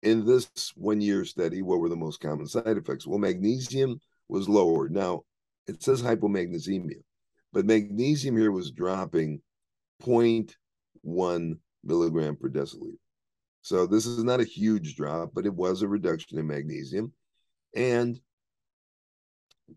in 0.03 0.25
this 0.25 0.49
one 0.75 1.01
year 1.01 1.25
study, 1.25 1.61
what 1.61 1.79
were 1.79 1.89
the 1.89 1.95
most 1.95 2.19
common 2.19 2.47
side 2.47 2.77
effects? 2.77 3.07
Well, 3.07 3.19
magnesium 3.19 3.99
was 4.29 4.47
lower. 4.47 4.87
Now, 4.89 5.23
it 5.67 5.81
says 5.81 6.01
hypomagnesemia, 6.01 7.01
but 7.51 7.65
magnesium 7.65 8.37
here 8.37 8.51
was 8.51 8.71
dropping 8.71 9.41
0.1 10.03 11.57
milligram 11.83 12.35
per 12.35 12.49
deciliter. 12.49 12.97
So 13.61 13.87
this 13.87 14.05
is 14.05 14.23
not 14.23 14.41
a 14.41 14.45
huge 14.45 14.95
drop, 14.95 15.31
but 15.33 15.47
it 15.47 15.53
was 15.53 15.81
a 15.81 15.87
reduction 15.87 16.37
in 16.37 16.45
magnesium. 16.45 17.11
And 17.75 18.19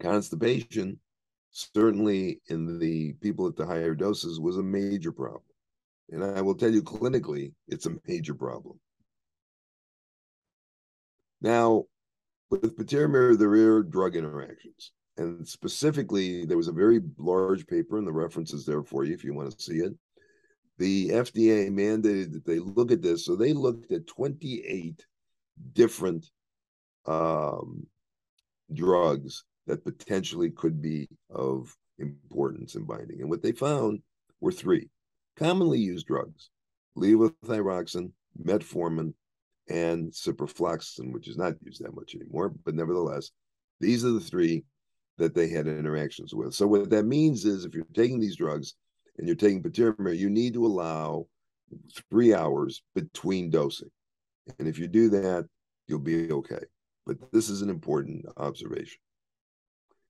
constipation, 0.01 0.99
certainly 1.51 2.41
in 2.49 2.79
the 2.79 3.15
people 3.15 3.47
at 3.47 3.57
the 3.57 3.67
higher 3.67 3.95
doses, 3.95 4.41
was 4.41 4.57
a 4.57 4.63
major 4.63 5.13
problem. 5.13 5.43
And 6.11 6.25
I 6.25 6.41
will 6.41 6.55
tell 6.55 6.71
you 6.73 6.83
clinically, 6.83 7.53
it's 7.67 7.87
a 7.87 7.97
major 8.07 8.35
problem. 8.35 8.79
Now, 11.41 11.85
with 12.51 12.77
patiromer, 12.77 13.39
there 13.39 13.51
are 13.77 13.83
drug 13.83 14.17
interactions. 14.17 14.93
And 15.17 15.47
specifically, 15.47 16.45
there 16.45 16.57
was 16.57 16.69
a 16.69 16.73
very 16.73 17.01
large 17.19 17.67
paper, 17.67 17.99
and 17.99 18.07
the 18.07 18.13
reference 18.13 18.53
is 18.53 18.65
there 18.65 18.83
for 18.83 19.05
you 19.05 19.15
if 19.15 19.25
you 19.25 19.35
want 19.35 19.51
to 19.51 19.63
see 19.63 19.79
it. 19.79 19.93
The 20.79 21.09
FDA 21.09 21.69
mandated 21.71 22.33
that 22.33 22.47
they 22.47 22.61
look 22.61 22.93
at 22.93 23.03
this. 23.03 23.25
So 23.25 23.35
they 23.35 23.53
looked 23.53 23.91
at 23.93 24.07
28 24.07 25.05
different 25.75 26.27
um, 27.05 27.87
drugs 28.73 29.45
that 29.69 29.85
potentially 29.85 30.51
could 30.51 30.83
be 30.83 31.09
of 31.31 31.75
importance 31.99 32.75
in 32.75 32.85
binding. 32.85 33.21
And 33.21 33.31
what 33.31 33.43
they 33.43 33.53
found 33.53 34.01
were 34.41 34.53
three 34.53 34.89
commonly 35.37 35.79
used 35.79 36.07
drugs 36.07 36.51
levothyroxine, 36.99 38.11
metformin, 38.43 39.15
and 39.69 40.11
ciprofloxacin, 40.11 41.13
which 41.13 41.29
is 41.29 41.37
not 41.37 41.55
used 41.63 41.85
that 41.85 41.95
much 41.95 42.17
anymore, 42.17 42.53
but 42.65 42.75
nevertheless, 42.75 43.31
these 43.81 44.05
are 44.05 44.11
the 44.11 44.21
three 44.21 44.65
that 45.19 45.35
they 45.35 45.49
had 45.49 45.69
interactions 45.69 46.35
with. 46.35 46.55
So 46.55 46.67
what 46.67 46.91
that 46.91 47.05
means 47.05 47.45
is 47.45 47.65
if 47.65 47.75
you're 47.75 47.85
taking 47.95 48.19
these 48.19 48.37
drugs 48.37 48.75
and 49.17 49.29
you're 49.29 49.37
taking 49.37 49.63
patiromer, 49.63 50.17
you 50.17 50.31
need 50.31 50.55
to 50.55 50.67
allow 50.67 51.27
three 52.11 52.35
hours 52.35 52.83
between 52.95 53.51
dosing. 53.51 53.91
And 54.59 54.67
if 54.67 54.79
you 54.79 54.89
do 54.89 55.09
that, 55.11 55.47
you'll 55.87 55.99
be 55.99 56.33
okay. 56.33 56.65
But 57.07 57.17
this 57.33 57.49
is 57.49 57.63
an 57.63 57.71
important 57.71 58.27
observation. 58.37 58.99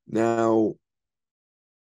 Now, 0.08 0.74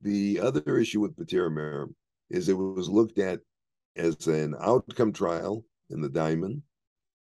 the 0.02 0.40
other 0.40 0.78
issue 0.78 1.00
with 1.00 1.16
patiromer 1.16 1.88
is 2.30 2.50
it 2.50 2.54
was 2.54 2.90
looked 2.90 3.20
at 3.20 3.40
as 3.96 4.28
an 4.28 4.56
outcome 4.60 5.14
trial 5.14 5.64
in 5.90 6.02
the 6.02 6.10
diamond 6.10 6.62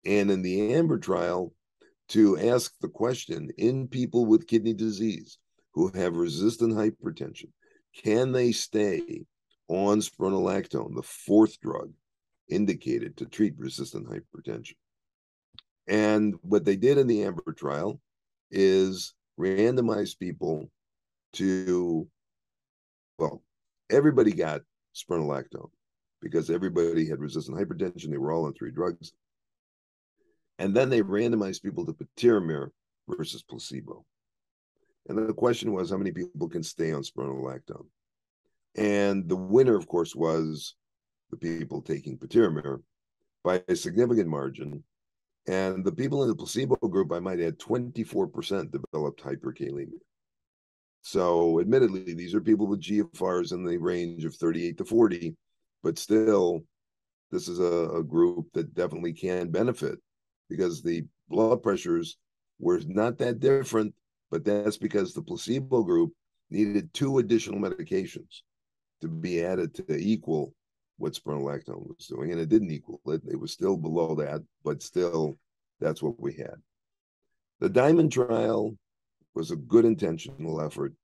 and 0.05 0.31
in 0.31 0.43
the 0.43 0.75
amber 0.75 0.99
trial 0.99 1.53
to 2.09 2.39
ask 2.39 2.73
the 2.81 2.89
question 2.89 3.51
in 3.59 3.89
people 3.89 4.27
with 4.27 4.47
kidney 4.47 4.73
disease 4.73 5.39
who 5.75 5.89
have 5.89 6.17
resistant 6.17 6.73
hypertension 6.73 7.51
can 7.97 8.33
they 8.33 8.53
stay 8.53 9.25
on 9.69 10.01
spironolactone 10.01 10.95
the 10.95 11.03
fourth 11.03 11.61
drug 11.61 11.93
indicated 12.49 13.17
to 13.17 13.27
treat 13.27 13.55
resistant 13.57 14.07
hypertension? 14.07 14.77
And 15.89 16.35
what 16.43 16.65
they 16.65 16.77
did 16.77 16.99
in 16.99 17.07
the 17.07 17.25
amber 17.25 17.53
trial 17.53 18.01
is 18.51 19.15
randomized 19.39 20.19
people 20.19 20.71
to 21.33 22.09
well 23.19 23.43
everybody 23.91 24.33
got 24.33 24.63
spironolactone 24.95 25.71
because 26.23 26.51
everybody 26.51 27.07
had 27.07 27.21
resistant 27.21 27.57
hypertension 27.57 28.11
they 28.11 28.19
were 28.19 28.33
all 28.33 28.47
on 28.47 28.55
three 28.55 28.71
drugs 28.71 29.13
and 30.59 30.75
then 30.75 30.89
they 30.89 31.03
randomized 31.03 31.63
people 31.63 31.85
to 31.87 31.93
patiromer 31.93 32.71
versus 33.09 33.43
placebo. 33.43 34.05
And 35.09 35.17
the 35.19 35.33
question 35.35 35.73
was 35.73 35.91
how 35.91 35.97
many 35.97 36.13
people 36.13 36.49
can 36.49 36.63
stay 36.63 36.93
on 36.93 37.03
spironolactone? 37.03 37.87
And 38.77 39.29
the 39.29 39.37
winner, 39.37 39.77
of 39.77 39.87
course, 39.87 40.15
was 40.15 40.75
the 41.31 41.37
people 41.37 41.83
taking 41.83 42.19
patiromer 42.19 42.83
by 43.45 43.63
a 43.69 43.77
significant 43.77 44.29
margin. 44.29 44.83
And 45.47 45.85
the 45.85 45.93
people 45.93 46.23
in 46.23 46.29
the 46.29 46.35
placebo 46.35 46.77
group, 46.77 47.13
I 47.13 47.21
might 47.21 47.41
add, 47.41 47.59
24% 47.59 48.73
developed 48.73 49.23
hyperkalemia. 49.23 50.01
So, 51.07 51.61
admittedly, 51.61 52.15
these 52.15 52.35
are 52.35 52.41
people 52.41 52.67
with 52.67 52.83
GFRs 52.83 53.53
in 53.53 53.63
the 53.63 53.77
range 53.77 54.25
of 54.25 54.35
38 54.35 54.77
to 54.79 54.85
40, 54.85 55.37
but 55.85 56.01
still, 56.01 56.65
this 57.31 57.47
is 57.47 57.61
a, 57.61 57.91
a 57.99 58.03
group 58.03 58.49
that 58.55 58.75
definitely 58.75 59.13
can 59.13 59.53
benefit 59.53 60.01
because 60.51 60.83
the 60.83 61.05
blood 61.29 61.63
pressures 61.63 62.19
were 62.59 62.81
not 62.89 63.19
that 63.19 63.39
different, 63.39 63.95
but 64.33 64.45
that's 64.45 64.79
because 64.79 65.15
the 65.15 65.23
placebo 65.23 65.85
group 65.85 66.13
needed 66.51 66.93
two 66.93 67.19
additional 67.19 67.61
medications 67.61 68.41
to 69.01 69.07
be 69.07 69.45
added 69.45 69.75
to 69.75 69.97
equal 69.97 70.55
what 70.97 71.13
spironolactone 71.13 71.87
was 71.87 72.09
doing, 72.09 72.33
and 72.33 72.41
it 72.41 72.49
didn't 72.49 72.73
equal 72.73 73.01
it. 73.07 73.23
It 73.31 73.39
was 73.39 73.53
still 73.53 73.77
below 73.77 74.17
that, 74.17 74.43
but 74.65 74.83
still, 74.83 75.39
that's 75.79 76.03
what 76.03 76.19
we 76.19 76.35
had. 76.35 76.57
The 77.61 77.69
Diamond 77.69 78.11
trial 78.11 78.77
was 79.37 79.51
a 79.51 79.57
good 79.57 79.85
intentional 79.85 80.61
effort 80.61 80.95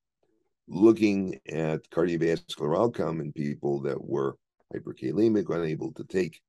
looking 0.67 1.39
at 1.51 1.89
cardiovascular 1.91 2.79
outcome 2.79 3.21
in 3.21 3.33
people 3.33 3.81
that 3.83 4.03
were 4.03 4.37
hyperkalemic, 4.75 5.55
unable 5.55 5.93
to 5.93 6.05
take 6.05 6.41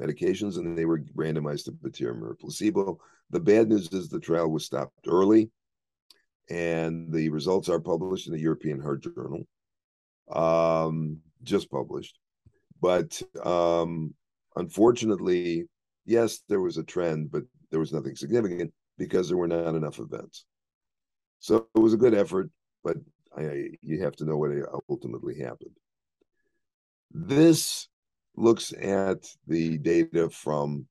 medications, 0.00 0.56
and 0.56 0.76
they 0.76 0.86
were 0.86 1.00
randomized 1.14 1.64
to 1.64 1.72
patiromer 1.72 2.30
or 2.30 2.36
placebo. 2.36 2.98
The 3.30 3.40
bad 3.40 3.68
news 3.68 3.92
is 3.92 4.08
the 4.08 4.20
trial 4.20 4.50
was 4.50 4.64
stopped 4.64 5.06
early, 5.06 5.50
and 6.48 7.12
the 7.12 7.28
results 7.28 7.68
are 7.68 7.80
published 7.80 8.26
in 8.28 8.32
the 8.32 8.40
European 8.40 8.80
Heart 8.80 9.02
Journal, 9.02 9.46
um, 10.32 11.18
just 11.42 11.70
published. 11.70 12.18
But 12.80 13.20
um, 13.44 14.14
unfortunately, 14.54 15.64
yes, 16.04 16.40
there 16.48 16.60
was 16.60 16.78
a 16.78 16.84
trend, 16.84 17.30
but 17.30 17.42
there 17.70 17.80
was 17.80 17.92
nothing 17.92 18.16
significant 18.16 18.72
because 18.96 19.28
there 19.28 19.36
were 19.36 19.48
not 19.48 19.74
enough 19.74 19.98
events. 19.98 20.44
So 21.40 21.68
it 21.74 21.78
was 21.78 21.94
a 21.94 21.98
good 21.98 22.14
effort, 22.14 22.50
but 22.82 22.96
I, 23.36 23.70
you 23.82 24.02
have 24.02 24.16
to 24.16 24.24
know 24.24 24.36
what 24.36 24.50
ultimately 24.88 25.38
happened. 25.38 25.76
This 27.12 27.88
looks 28.36 28.72
at 28.72 29.26
the 29.46 29.78
data 29.78 30.28
from 30.30 30.86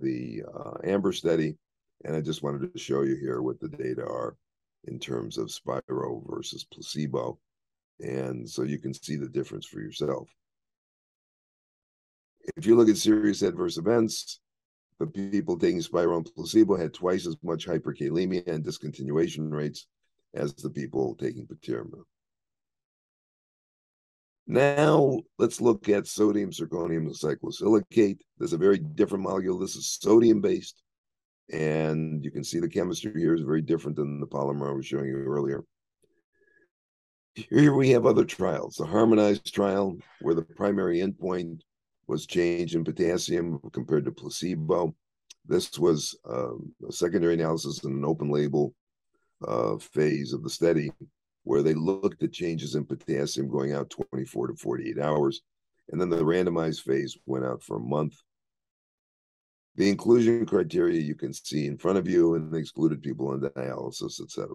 the 0.00 0.42
uh, 0.54 0.74
Amber 0.84 1.12
study, 1.12 1.56
and 2.04 2.14
I 2.14 2.20
just 2.20 2.42
wanted 2.42 2.72
to 2.72 2.78
show 2.78 3.02
you 3.02 3.16
here 3.16 3.42
what 3.42 3.60
the 3.60 3.68
data 3.68 4.02
are 4.02 4.36
in 4.84 4.98
terms 4.98 5.38
of 5.38 5.50
Spiro 5.50 6.22
versus 6.28 6.64
placebo, 6.64 7.38
and 8.00 8.48
so 8.48 8.62
you 8.62 8.78
can 8.78 8.94
see 8.94 9.16
the 9.16 9.28
difference 9.28 9.66
for 9.66 9.80
yourself. 9.80 10.28
If 12.56 12.66
you 12.66 12.76
look 12.76 12.88
at 12.88 12.96
serious 12.96 13.42
adverse 13.42 13.76
events, 13.76 14.40
the 14.98 15.06
people 15.06 15.58
taking 15.58 15.80
Spiro 15.80 16.16
and 16.16 16.28
placebo 16.34 16.76
had 16.76 16.92
twice 16.92 17.26
as 17.26 17.36
much 17.42 17.66
hyperkalemia 17.66 18.46
and 18.46 18.64
discontinuation 18.64 19.50
rates 19.50 19.86
as 20.34 20.54
the 20.54 20.70
people 20.70 21.14
taking 21.16 21.46
patiromer. 21.46 22.02
Now 24.46 25.20
let's 25.38 25.60
look 25.60 25.88
at 25.88 26.06
sodium 26.06 26.50
zirconium 26.50 27.08
cyclosilicate. 27.10 28.20
There's 28.38 28.54
a 28.54 28.58
very 28.58 28.78
different 28.78 29.24
molecule. 29.24 29.58
This 29.58 29.76
is 29.76 29.98
sodium 30.00 30.40
based, 30.40 30.82
and 31.52 32.24
you 32.24 32.30
can 32.30 32.42
see 32.42 32.58
the 32.58 32.68
chemistry 32.68 33.12
here 33.14 33.34
is 33.34 33.42
very 33.42 33.62
different 33.62 33.96
than 33.96 34.20
the 34.20 34.26
polymer 34.26 34.70
I 34.70 34.72
was 34.72 34.86
showing 34.86 35.06
you 35.06 35.16
earlier. 35.16 35.64
Here 37.34 37.74
we 37.74 37.90
have 37.90 38.06
other 38.06 38.24
trials. 38.24 38.76
The 38.76 38.86
HARMONIZE 38.86 39.52
trial, 39.52 39.96
where 40.22 40.34
the 40.34 40.42
primary 40.42 40.98
endpoint 40.98 41.60
was 42.08 42.26
change 42.26 42.74
in 42.74 42.82
potassium 42.82 43.60
compared 43.72 44.06
to 44.06 44.10
placebo. 44.10 44.94
This 45.46 45.78
was 45.78 46.16
um, 46.28 46.72
a 46.88 46.92
secondary 46.92 47.34
analysis 47.34 47.84
in 47.84 47.92
an 47.92 48.04
open 48.04 48.30
label 48.30 48.74
uh, 49.46 49.76
phase 49.76 50.32
of 50.32 50.42
the 50.42 50.50
study 50.50 50.90
where 51.44 51.62
they 51.62 51.74
looked 51.74 52.22
at 52.22 52.32
changes 52.32 52.74
in 52.74 52.84
potassium 52.84 53.48
going 53.48 53.72
out 53.72 53.94
24 54.12 54.48
to 54.48 54.54
48 54.54 54.98
hours. 54.98 55.42
And 55.90 56.00
then 56.00 56.10
the 56.10 56.16
randomized 56.16 56.82
phase 56.82 57.16
went 57.26 57.44
out 57.44 57.62
for 57.62 57.76
a 57.76 57.80
month. 57.80 58.14
The 59.76 59.88
inclusion 59.88 60.44
criteria 60.44 61.00
you 61.00 61.14
can 61.14 61.32
see 61.32 61.66
in 61.66 61.78
front 61.78 61.98
of 61.98 62.08
you, 62.08 62.34
and 62.34 62.52
they 62.52 62.58
excluded 62.58 63.00
people 63.00 63.28
on 63.28 63.40
dialysis, 63.40 64.20
etc. 64.20 64.48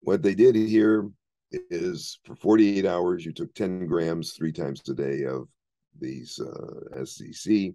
What 0.00 0.22
they 0.22 0.34
did 0.34 0.54
here 0.54 1.10
is 1.50 2.18
for 2.24 2.36
48 2.36 2.86
hours, 2.86 3.24
you 3.24 3.32
took 3.32 3.52
10 3.54 3.86
grams 3.86 4.32
three 4.32 4.52
times 4.52 4.80
a 4.88 4.94
day 4.94 5.24
of 5.24 5.48
these 6.00 6.40
uh, 6.40 6.98
SZC. 7.00 7.74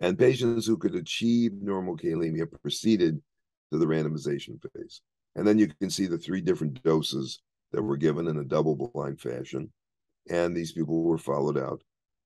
And 0.00 0.18
patients 0.18 0.66
who 0.66 0.78
could 0.78 0.94
achieve 0.94 1.52
normokalemia 1.52 2.46
proceeded 2.62 3.20
to 3.70 3.78
the 3.78 3.86
randomization 3.86 4.58
phase. 4.72 5.02
And 5.36 5.46
then 5.46 5.58
you 5.58 5.68
can 5.68 5.90
see 5.90 6.06
the 6.06 6.18
three 6.18 6.40
different 6.40 6.82
doses 6.82 7.40
that 7.72 7.82
were 7.82 7.96
given 7.96 8.26
in 8.26 8.38
a 8.38 8.44
double 8.44 8.74
blind 8.74 9.20
fashion. 9.20 9.70
And 10.28 10.56
these 10.56 10.72
people 10.72 11.02
were 11.02 11.18
followed 11.18 11.58
out 11.58 11.82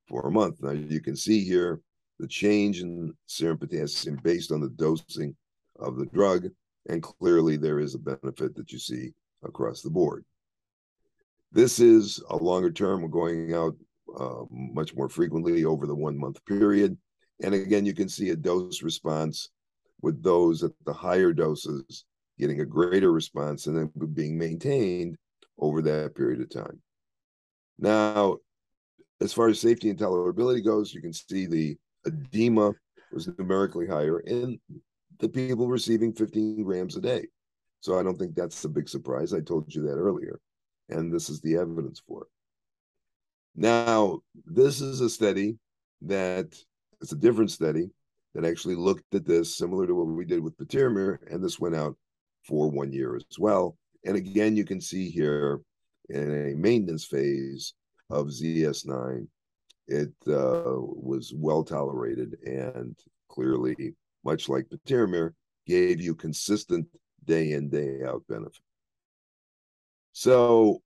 for 0.09 0.27
a 0.27 0.31
month. 0.31 0.57
Now 0.61 0.71
you 0.71 1.01
can 1.01 1.17
see 1.17 1.45
here 1.45 1.81
the 2.19 2.29
change 2.29 2.81
in 2.81 3.13
serum 3.27 3.59
potassium 3.59 4.19
based 4.23 4.53
on 4.53 4.61
the 4.61 4.71
dosing 4.71 5.35
of 5.79 5.97
the 5.97 6.07
drug. 6.07 6.49
And 6.89 7.03
clearly 7.03 7.57
there 7.57 7.81
is 7.81 7.95
a 7.95 7.99
benefit 7.99 8.55
that 8.55 8.71
you 8.73 8.79
see 8.79 9.13
across 9.43 9.83
the 9.83 9.91
board. 9.91 10.25
This 11.53 11.79
is 11.79 12.23
a 12.31 12.37
longer 12.37 12.71
term. 12.71 13.01
We're 13.01 13.09
going 13.09 13.55
out 13.55 13.77
uh, 14.19 14.45
much 14.51 14.95
more 14.95 15.09
frequently 15.09 15.65
over 15.65 15.87
the 15.87 15.95
one 15.95 16.19
month 16.19 16.45
period. 16.47 16.97
And 17.43 17.55
again, 17.55 17.85
you 17.85 17.95
can 17.95 18.09
see 18.09 18.31
a 18.31 18.37
dose 18.37 18.83
response 18.83 19.51
with 20.03 20.23
those 20.23 20.63
at 20.63 20.73
the 20.85 20.93
higher 20.93 21.33
doses 21.33 22.05
getting 22.39 22.61
a 22.61 22.65
greater 22.65 23.13
response 23.13 23.67
and 23.67 23.77
then 23.77 23.91
being 24.13 24.37
maintained 24.37 25.17
over 25.59 25.83
that 25.83 26.15
period 26.15 26.41
of 26.41 26.51
time. 26.51 26.81
Now, 27.79 28.39
as 29.21 29.33
far 29.33 29.49
as 29.49 29.61
safety 29.61 29.91
and 29.91 29.99
tolerability 29.99 30.65
goes, 30.65 30.93
you 30.93 31.01
can 31.01 31.13
see 31.13 31.47
the 31.47 31.77
edema 32.07 32.73
was 33.13 33.29
numerically 33.39 33.87
higher 33.87 34.21
in 34.21 34.59
the 35.21 35.29
people 35.29 35.69
receiving 35.69 36.13
15 36.13 36.65
grams 36.65 36.97
a 36.97 37.01
day. 37.01 37.27
So 37.81 37.99
I 37.99 38.03
don't 38.03 38.19
think 38.19 38.35
that's 38.35 38.65
a 38.65 38.69
big 38.69 38.89
surprise. 38.89 39.33
I 39.33 39.41
told 39.41 39.73
you 39.75 39.83
that 39.83 39.95
earlier. 39.95 40.41
And 40.89 41.13
this 41.13 41.31
is 41.31 41.41
the 41.41 41.57
evidence 41.57 42.03
for 42.07 42.23
it. 42.23 42.29
Now, 43.57 44.21
this 44.45 44.81
is 44.81 45.01
a 45.01 45.09
study 45.09 45.57
that 46.03 46.55
it's 47.01 47.13
a 47.13 47.17
different 47.17 47.51
study 47.51 47.91
that 48.35 48.45
actually 48.45 48.75
looked 48.75 49.15
at 49.15 49.25
this 49.25 49.57
similar 49.57 49.87
to 49.87 49.95
what 49.95 50.07
we 50.07 50.25
did 50.25 50.41
with 50.41 50.59
patiromer, 50.59 51.19
and 51.31 51.43
this 51.43 51.61
went 51.61 51.77
out 51.77 51.97
for 52.47 52.71
one 52.71 52.93
year 52.93 53.15
as 53.17 53.25
well. 53.39 53.77
And 54.05 54.17
again, 54.17 54.57
you 54.57 54.65
can 54.65 54.81
see 54.81 55.09
here 55.09 55.61
in 56.09 56.51
a 56.51 56.55
maintenance 56.57 57.05
phase 57.05 57.75
of 58.11 58.27
ZS9, 58.27 59.27
it 59.87 60.13
uh, 60.27 60.77
was 60.77 61.33
well 61.35 61.63
tolerated 61.63 62.37
and 62.45 62.97
clearly, 63.29 63.95
much 64.25 64.49
like 64.49 64.67
patiromer, 64.69 65.33
gave 65.67 66.01
you 66.01 66.15
consistent 66.15 66.87
day 67.25 67.53
in, 67.53 67.71
day 67.71 68.03
out 68.03 68.23
benefit. 68.29 68.61
So 70.13 70.83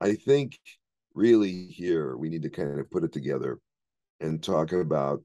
I 0.00 0.14
think 0.14 0.58
really 1.14 1.66
here 1.66 2.16
we 2.16 2.28
need 2.28 2.42
to 2.42 2.50
kind 2.50 2.78
of 2.78 2.90
put 2.90 3.04
it 3.04 3.12
together 3.12 3.58
and 4.20 4.42
talk 4.42 4.72
about 4.72 5.22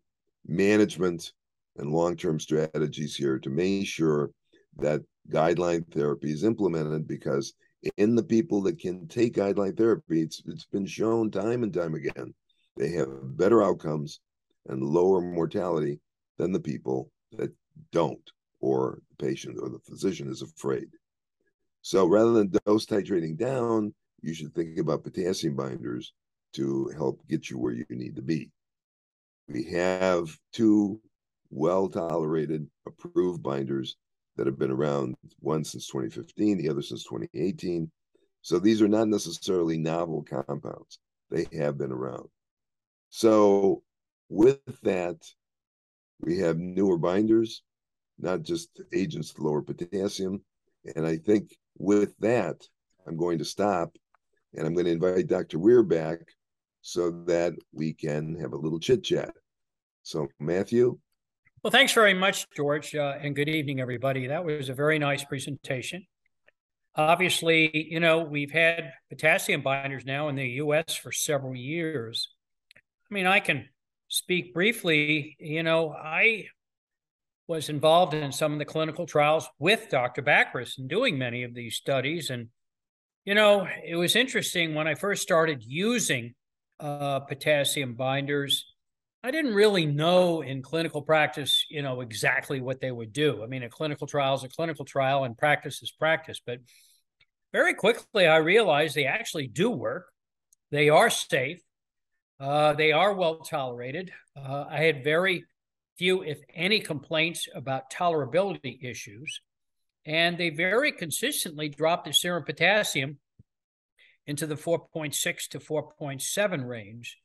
management 0.47 1.33
and 1.77 1.91
long-term 1.91 2.39
strategies 2.39 3.15
here 3.15 3.37
to 3.39 3.49
make 3.49 3.85
sure 3.85 4.31
that 4.77 5.01
guideline 5.29 5.85
therapy 5.93 6.31
is 6.31 6.43
implemented 6.43 7.07
because 7.07 7.53
in 7.97 8.15
the 8.15 8.23
people 8.23 8.61
that 8.61 8.79
can 8.79 9.07
take 9.07 9.35
guideline 9.35 9.77
therapy 9.77 10.21
it's, 10.21 10.41
it's 10.45 10.65
been 10.65 10.85
shown 10.85 11.29
time 11.29 11.63
and 11.63 11.73
time 11.73 11.95
again 11.95 12.33
they 12.77 12.89
have 12.91 13.37
better 13.37 13.63
outcomes 13.63 14.19
and 14.67 14.83
lower 14.83 15.21
mortality 15.21 15.99
than 16.37 16.51
the 16.51 16.59
people 16.59 17.11
that 17.31 17.51
don't 17.91 18.31
or 18.59 18.99
the 19.09 19.25
patient 19.25 19.57
or 19.61 19.69
the 19.69 19.79
physician 19.79 20.29
is 20.29 20.41
afraid. 20.41 20.87
So 21.81 22.07
rather 22.07 22.31
than 22.31 22.51
dose 22.65 22.85
titrating 22.85 23.37
down 23.37 23.93
you 24.21 24.33
should 24.33 24.53
think 24.53 24.77
about 24.77 25.03
potassium 25.03 25.55
binders 25.55 26.13
to 26.53 26.91
help 26.97 27.21
get 27.27 27.49
you 27.49 27.57
where 27.57 27.73
you 27.73 27.85
need 27.89 28.15
to 28.15 28.21
be 28.21 28.49
we 29.47 29.63
have 29.63 30.37
two 30.51 30.99
well 31.49 31.87
tolerated, 31.87 32.67
approved 32.85 33.43
binders 33.43 33.95
that 34.35 34.47
have 34.47 34.59
been 34.59 34.71
around, 34.71 35.15
one 35.39 35.63
since 35.63 35.87
2015, 35.87 36.57
the 36.57 36.69
other 36.69 36.81
since 36.81 37.03
2018. 37.03 37.89
So 38.41 38.59
these 38.59 38.81
are 38.81 38.87
not 38.87 39.07
necessarily 39.07 39.77
novel 39.77 40.23
compounds, 40.23 40.99
they 41.29 41.47
have 41.57 41.77
been 41.77 41.91
around. 41.91 42.27
So 43.09 43.83
with 44.29 44.59
that, 44.83 45.17
we 46.19 46.37
have 46.39 46.57
newer 46.57 46.97
binders, 46.97 47.63
not 48.19 48.41
just 48.41 48.81
agents 48.93 49.33
to 49.33 49.43
lower 49.43 49.61
potassium. 49.61 50.43
And 50.95 51.05
I 51.05 51.17
think 51.17 51.55
with 51.77 52.15
that, 52.19 52.67
I'm 53.07 53.17
going 53.17 53.37
to 53.39 53.45
stop 53.45 53.95
and 54.57 54.65
I'm 54.65 54.73
going 54.73 54.85
to 54.85 54.91
invite 54.91 55.27
Dr. 55.27 55.59
Weir 55.59 55.83
back 55.83 56.19
so 56.81 57.11
that 57.27 57.53
we 57.73 57.93
can 57.93 58.35
have 58.39 58.53
a 58.53 58.57
little 58.57 58.79
chit 58.79 59.03
chat. 59.03 59.31
So, 60.03 60.27
Matthew, 60.39 60.99
well, 61.65 61.71
thanks 61.71 61.93
very 61.93 62.13
much, 62.13 62.45
George, 62.55 62.93
uh, 62.93 63.15
and 63.19 63.35
good 63.35 63.49
evening, 63.49 63.81
everybody. 63.81 64.27
That 64.27 64.45
was 64.45 64.69
a 64.69 64.75
very 64.75 64.99
nice 64.99 65.23
presentation. 65.23 66.05
Obviously, 66.95 67.91
you 67.91 67.99
know, 67.99 68.19
we've 68.19 68.51
had 68.51 68.93
potassium 69.09 69.63
binders 69.63 70.05
now 70.05 70.27
in 70.29 70.35
the 70.35 70.47
US 70.61 70.93
for 70.93 71.11
several 71.11 71.55
years. 71.55 72.29
I 72.77 73.13
mean, 73.15 73.25
I 73.25 73.39
can 73.39 73.67
speak 74.09 74.53
briefly. 74.53 75.35
You 75.39 75.63
know, 75.63 75.89
I 75.91 76.45
was 77.47 77.69
involved 77.69 78.13
in 78.13 78.31
some 78.31 78.53
of 78.53 78.59
the 78.59 78.65
clinical 78.65 79.07
trials 79.07 79.49
with 79.57 79.89
Dr. 79.89 80.21
Bakris 80.21 80.77
and 80.77 80.87
doing 80.87 81.17
many 81.17 81.41
of 81.41 81.55
these 81.55 81.75
studies. 81.75 82.29
And, 82.29 82.49
you 83.25 83.35
know, 83.35 83.67
it 83.85 83.95
was 83.95 84.15
interesting 84.15 84.75
when 84.75 84.87
I 84.87 84.95
first 84.95 85.21
started 85.21 85.63
using 85.63 86.33
uh, 86.79 87.19
potassium 87.21 87.95
binders 87.95 88.65
I 89.25 89.31
didn't 89.31 89.55
really 89.55 89.87
know 89.87 90.41
in 90.41 90.61
clinical 90.61 91.01
practice, 91.01 91.65
you 91.67 91.81
know, 91.81 92.01
exactly 92.01 92.61
what 92.61 92.79
they 92.79 92.91
would 92.91 93.11
do. 93.11 93.43
I 93.43 93.47
mean, 93.47 93.63
a 93.63 93.69
clinical 93.69 94.05
trial 94.05 94.35
is 94.35 94.43
a 94.43 94.49
clinical 94.49 94.85
trial 94.85 95.23
and 95.23 95.35
practice 95.35 95.81
is 95.81 95.89
practice. 95.89 96.39
But 96.45 96.59
very 97.51 97.73
quickly, 97.73 98.27
I 98.27 98.35
realized 98.37 98.93
they 98.93 99.05
actually 99.05 99.47
do 99.47 99.71
work. 99.71 100.11
They 100.69 100.89
are 100.89 101.09
safe. 101.09 101.59
Uh, 102.39 102.73
they 102.73 102.91
are 102.91 103.15
well 103.15 103.37
tolerated. 103.37 104.11
Uh, 104.37 104.65
I 104.69 104.83
had 104.83 105.03
very 105.03 105.45
few, 105.97 106.21
if 106.21 106.37
any, 106.53 106.79
complaints 106.79 107.47
about 107.55 107.91
tolerability 107.91 108.77
issues. 108.83 109.41
And 110.05 110.37
they 110.37 110.49
very 110.49 110.91
consistently 110.91 111.69
dropped 111.69 112.05
the 112.05 112.13
serum 112.13 112.43
potassium 112.43 113.17
into 114.27 114.47
the 114.47 114.55
4.6 114.55 115.47
to 115.49 115.59
4.7 115.59 116.67
range, 116.67 117.17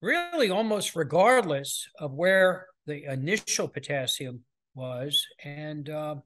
really 0.00 0.50
almost 0.50 0.96
regardless 0.96 1.88
of 1.98 2.12
where 2.12 2.66
the 2.86 3.04
initial 3.04 3.68
potassium 3.68 4.40
was. 4.74 5.26
And 5.44 5.88
uh, 5.88 6.16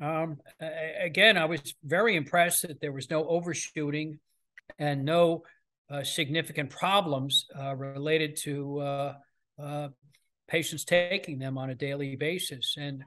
um, 0.00 0.38
again, 0.60 1.36
I 1.36 1.44
was 1.44 1.74
very 1.82 2.16
impressed 2.16 2.62
that 2.62 2.80
there 2.80 2.92
was 2.92 3.10
no 3.10 3.26
overshooting 3.26 4.18
and 4.78 5.04
no 5.04 5.44
uh, 5.90 6.02
significant 6.02 6.70
problems 6.70 7.46
uh, 7.58 7.74
related 7.74 8.36
to 8.36 8.80
uh, 8.80 9.14
uh, 9.62 9.88
patients 10.48 10.84
taking 10.84 11.38
them 11.38 11.58
on 11.58 11.70
a 11.70 11.74
daily 11.74 12.16
basis. 12.16 12.76
And 12.78 13.04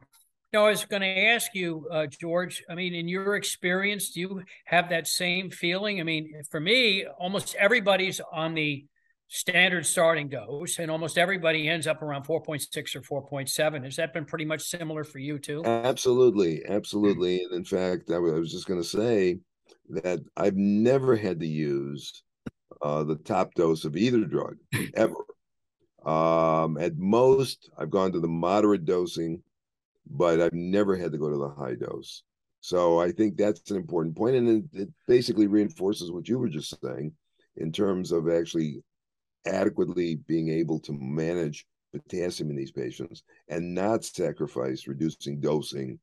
know, 0.54 0.66
I 0.66 0.70
was 0.70 0.86
going 0.86 1.02
to 1.02 1.26
ask 1.26 1.54
you, 1.54 1.88
uh, 1.92 2.08
George. 2.08 2.64
I 2.70 2.76
mean, 2.76 2.94
in 2.94 3.08
your 3.08 3.36
experience, 3.36 4.12
do 4.12 4.22
you 4.22 4.44
have 4.66 4.90
that 4.90 5.08
same 5.08 5.50
feeling? 5.50 6.00
I 6.00 6.04
mean, 6.04 6.42
for 6.50 6.60
me, 6.60 7.06
almost 7.20 7.56
everybody's 7.56 8.22
on 8.32 8.54
the 8.54 8.86
standard 9.30 9.86
starting 9.86 10.30
dose, 10.30 10.80
and 10.80 10.90
almost 10.90 11.18
everybody 11.18 11.68
ends 11.68 11.86
up 11.86 12.02
around 12.02 12.26
4.6 12.26 12.96
or 12.96 13.22
4.7. 13.30 13.84
Has 13.84 13.98
that 13.98 14.14
been 14.14 14.26
pretty 14.26 14.46
much 14.46 14.62
similar 14.62 15.04
for 15.04 15.20
you 15.20 15.38
too? 15.38 15.64
Absolutely, 15.66 16.64
absolutely. 16.68 17.44
And 17.44 17.54
in 17.54 17.66
fact, 17.66 18.10
I 18.10 18.20
was 18.20 18.52
just 18.52 18.68
going 18.68 18.82
to 18.82 18.88
say 18.88 19.40
that 19.90 20.22
I've 20.36 20.56
never 20.56 21.16
had 21.16 21.40
to 21.42 21.48
use 21.48 22.24
uh, 22.82 23.04
the 23.04 23.16
top 23.16 23.54
dose 23.54 23.86
of 23.86 23.98
either 23.98 24.24
drug 24.24 24.58
ever. 24.96 25.16
Um, 26.06 26.78
at 26.78 26.98
most, 26.98 27.70
I've 27.78 27.90
gone 27.90 28.14
to 28.14 28.20
the 28.22 28.28
moderate 28.30 28.86
dosing, 28.86 29.42
but 30.10 30.42
I've 30.42 30.54
never 30.54 30.96
had 30.96 31.12
to 31.12 31.18
go 31.18 31.30
to 31.30 31.38
the 31.38 31.50
high 31.50 31.76
dose. 31.76 32.24
So 32.62 33.00
I 33.00 33.12
think 33.12 33.38
that's 33.38 33.72
an 33.72 33.78
important 33.78 34.16
point, 34.16 34.36
and 34.36 34.50
it, 34.50 34.82
it 34.82 34.90
basically 35.08 35.48
reinforces 35.48 36.12
what 36.12 36.28
you 36.28 36.40
were 36.40 36.50
just 36.50 36.76
saying 36.82 37.14
in 37.56 37.72
terms 37.72 38.12
of 38.12 38.30
actually 38.30 38.84
adequately 39.46 40.16
being 40.28 40.50
able 40.50 40.80
to 40.82 40.92
manage 40.94 41.66
potassium 41.94 42.50
in 42.50 42.56
these 42.56 42.72
patients 42.72 43.24
and 43.48 43.74
not 43.74 44.04
sacrifice 44.04 44.88
reducing 44.88 45.40
dosing 45.40 46.00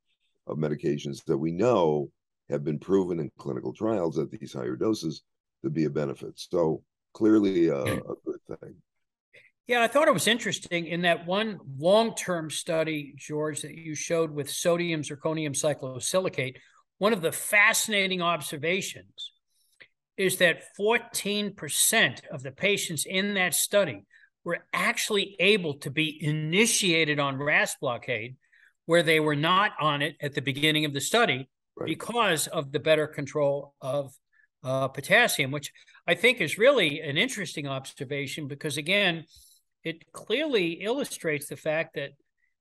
of 0.47 0.57
medications 0.57 1.25
that 1.25 1.37
we 1.37 1.53
know 1.53 2.11
have 2.49 2.64
been 2.64 2.79
proven 2.79 3.21
in 3.21 3.31
clinical 3.38 3.73
trials 3.73 4.19
at 4.19 4.31
these 4.31 4.53
higher 4.53 4.77
doses 4.77 5.23
to 5.62 5.71
be 5.71 5.85
a 5.85 5.90
benefit. 5.90 6.33
So 6.37 6.83
clearly 7.12 7.69
a, 7.69 7.81
hmm. 7.81 8.11
a 8.11 8.14
good 8.25 8.59
thing. 8.61 8.75
Yeah, 9.66 9.83
I 9.83 9.88
thought 9.88 10.09
it 10.09 10.14
was 10.14 10.27
interesting 10.27 10.87
in 10.87 11.03
that 11.03 11.27
one 11.27 11.59
long 11.79 12.14
term 12.14 12.50
study, 12.50 13.14
George, 13.16 13.62
that 13.62 13.74
you 13.74 13.94
showed 13.94 14.31
with 14.31 14.50
sodium 14.50 15.03
zirconium 15.03 15.53
cyclosilicate. 15.53 16.57
One 16.98 17.14
of 17.14 17.22
the 17.22 17.33
fascinating 17.33 18.20
observations 18.20 19.33
is 20.16 20.37
that 20.37 20.62
14% 20.79 22.20
of 22.31 22.42
the 22.42 22.53
patients 22.53 23.07
in 23.07 23.35
that 23.35 23.55
study 23.55 24.05
were 24.44 24.64
actually 24.72 25.35
able 25.40 25.74
to 25.79 25.90
be 25.90 26.18
initiated 26.22 27.18
on 27.18 27.38
RAS 27.38 27.74
blockade 27.81 28.37
where 28.87 29.03
they 29.03 29.18
were 29.18 29.35
not 29.35 29.72
on 29.81 30.03
it 30.03 30.16
at 30.20 30.35
the 30.35 30.42
beginning 30.42 30.85
of 30.85 30.92
the 30.92 31.00
study 31.00 31.48
right. 31.77 31.87
because 31.87 32.46
of 32.48 32.70
the 32.70 32.79
better 32.79 33.07
control 33.07 33.74
of 33.81 34.12
uh, 34.62 34.88
potassium, 34.88 35.50
which 35.50 35.72
I 36.07 36.14
think 36.14 36.40
is 36.40 36.59
really 36.59 37.00
an 37.00 37.16
interesting 37.16 37.66
observation 37.66 38.46
because, 38.46 38.77
again, 38.77 39.24
it 39.85 40.11
clearly 40.12 40.73
illustrates 40.73 41.47
the 41.47 41.57
fact 41.57 41.94
that 41.94 42.11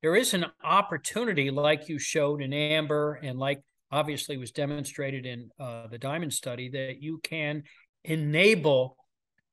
there 0.02 0.16
is 0.16 0.34
an 0.34 0.46
opportunity, 0.64 1.50
like 1.50 1.88
you 1.88 1.98
showed 1.98 2.42
in 2.42 2.52
Amber 2.52 3.20
and 3.24 3.40
like 3.40 3.62
obviously 3.92 4.38
was 4.38 4.52
demonstrated 4.52 5.26
in 5.26 5.50
uh, 5.60 5.88
the 5.88 5.98
Diamond 5.98 6.34
study, 6.34 6.70
that 6.70 7.02
you 7.02 7.20
can 7.24 7.64
enable 8.04 8.98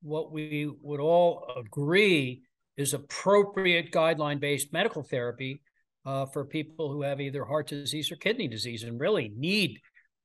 what 0.02 0.32
we 0.32 0.68
would 0.82 0.98
all 1.00 1.52
agree 1.56 2.42
is 2.76 2.94
appropriate 2.94 3.92
guideline 3.92 4.40
based 4.40 4.72
medical 4.72 5.02
therapy 5.02 5.60
uh, 6.06 6.26
for 6.26 6.44
people 6.44 6.90
who 6.90 7.02
have 7.02 7.20
either 7.20 7.44
heart 7.44 7.68
disease 7.68 8.10
or 8.10 8.16
kidney 8.16 8.48
disease 8.48 8.82
and 8.82 8.98
really 8.98 9.30
need 9.36 9.78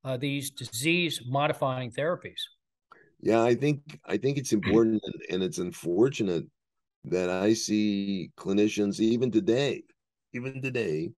uh, 0.04 0.18
these 0.18 0.52
disease 0.52 1.22
modifying 1.28 1.92
therapies. 1.92 2.40
Yeah, 3.20 3.44
I 3.44 3.56
think 3.56 4.00
I 4.06 4.18
think 4.18 4.38
it's 4.38 4.54
important 4.54 5.02
and, 5.04 5.22
and 5.30 5.44
it's 5.44 5.58
unfortunate 5.58 6.46
that 7.08 7.30
I 7.30 7.54
see 7.54 8.32
clinicians 8.38 9.00
even 9.00 9.32
today, 9.32 9.84
even 10.34 10.62
today. 10.62 11.12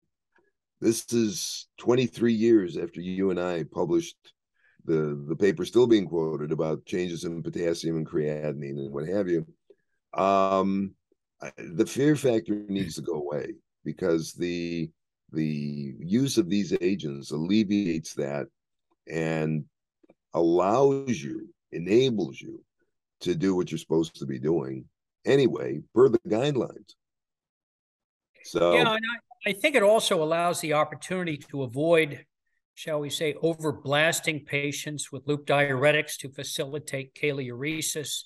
This 0.80 1.12
is 1.12 1.68
23 1.80 2.34
years 2.34 2.78
after 2.78 3.02
you 3.02 3.32
and 3.32 3.40
I 3.40 3.64
published 3.64 4.18
the 4.86 5.24
the 5.28 5.36
paper 5.36 5.66
still 5.66 5.88
being 5.88 6.08
quoted 6.08 6.52
about 6.52 6.86
changes 6.86 7.26
in 7.26 7.44
potassium 7.44 7.98
and 7.98 8.08
creatinine 8.08 8.80
and 8.80 8.92
what 8.92 9.08
have 9.08 9.28
you. 9.28 9.46
Um, 10.14 10.94
the 11.58 11.86
fear 11.86 12.16
factor 12.16 12.64
needs 12.68 12.96
to 12.96 13.02
go 13.02 13.14
away 13.14 13.56
because 13.84 14.34
the 14.34 14.90
the 15.34 15.96
use 16.00 16.38
of 16.38 16.50
these 16.50 16.74
agents 16.80 17.32
alleviates 17.32 18.14
that 18.14 18.48
and 19.08 19.66
allows 20.34 21.22
you, 21.22 21.50
enables 21.72 22.40
you 22.40 22.64
to 23.22 23.36
do 23.36 23.56
what 23.56 23.72
you're 23.72 23.78
supposed 23.78 24.16
to 24.16 24.26
be 24.26 24.40
doing 24.40 24.86
anyway, 25.28 25.82
per 25.94 26.10
the 26.10 26.20
guidelines. 26.28 26.96
So, 28.44 28.74
yeah, 28.74 28.80
and 28.80 28.90
I, 28.90 29.50
I 29.50 29.54
think 29.54 29.76
it 29.76 29.84
also 29.84 30.24
allows 30.24 30.62
the 30.62 30.74
opportunity 30.74 31.38
to 31.52 31.64
avoid, 31.64 32.26
shall 32.76 33.00
we 33.00 33.10
say, 33.10 33.34
overblasting 33.44 34.46
patients 34.46 35.12
with 35.12 35.28
loop 35.28 35.46
diuretics 35.46 36.18
to 36.20 36.30
facilitate 36.30 37.14
kaliuresis. 37.14 38.24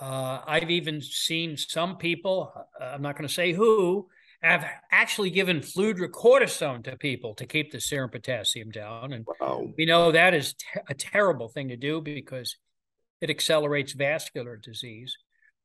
Uh, 0.00 0.40
I've 0.46 0.70
even 0.70 1.00
seen 1.00 1.56
some 1.56 1.96
people, 1.98 2.52
I'm 2.80 3.02
not 3.02 3.16
going 3.16 3.28
to 3.28 3.32
say 3.32 3.52
who, 3.52 4.08
have 4.42 4.66
actually 4.90 5.30
given 5.30 5.60
fludrocortisone 5.60 6.82
to 6.82 6.96
people 6.96 7.34
to 7.34 7.46
keep 7.46 7.70
the 7.70 7.80
serum 7.80 8.10
potassium 8.10 8.70
down. 8.70 9.12
And 9.12 9.24
wow. 9.40 9.68
we 9.78 9.86
know 9.86 10.10
that 10.10 10.34
is 10.34 10.54
a 10.88 10.94
terrible 10.94 11.48
thing 11.48 11.68
to 11.68 11.76
do 11.76 12.00
because 12.00 12.56
it 13.20 13.30
accelerates 13.30 13.92
vascular 13.92 14.56
disease. 14.56 15.16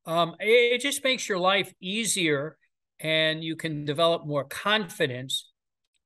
Um, 0.08 0.36
it, 0.40 0.74
it 0.74 0.82
just 0.82 1.04
makes 1.04 1.30
your 1.30 1.38
life 1.38 1.72
easier 1.80 2.58
and 3.00 3.44
you 3.44 3.56
can 3.56 3.86
develop 3.86 4.26
more 4.26 4.46
confidence 4.46 5.52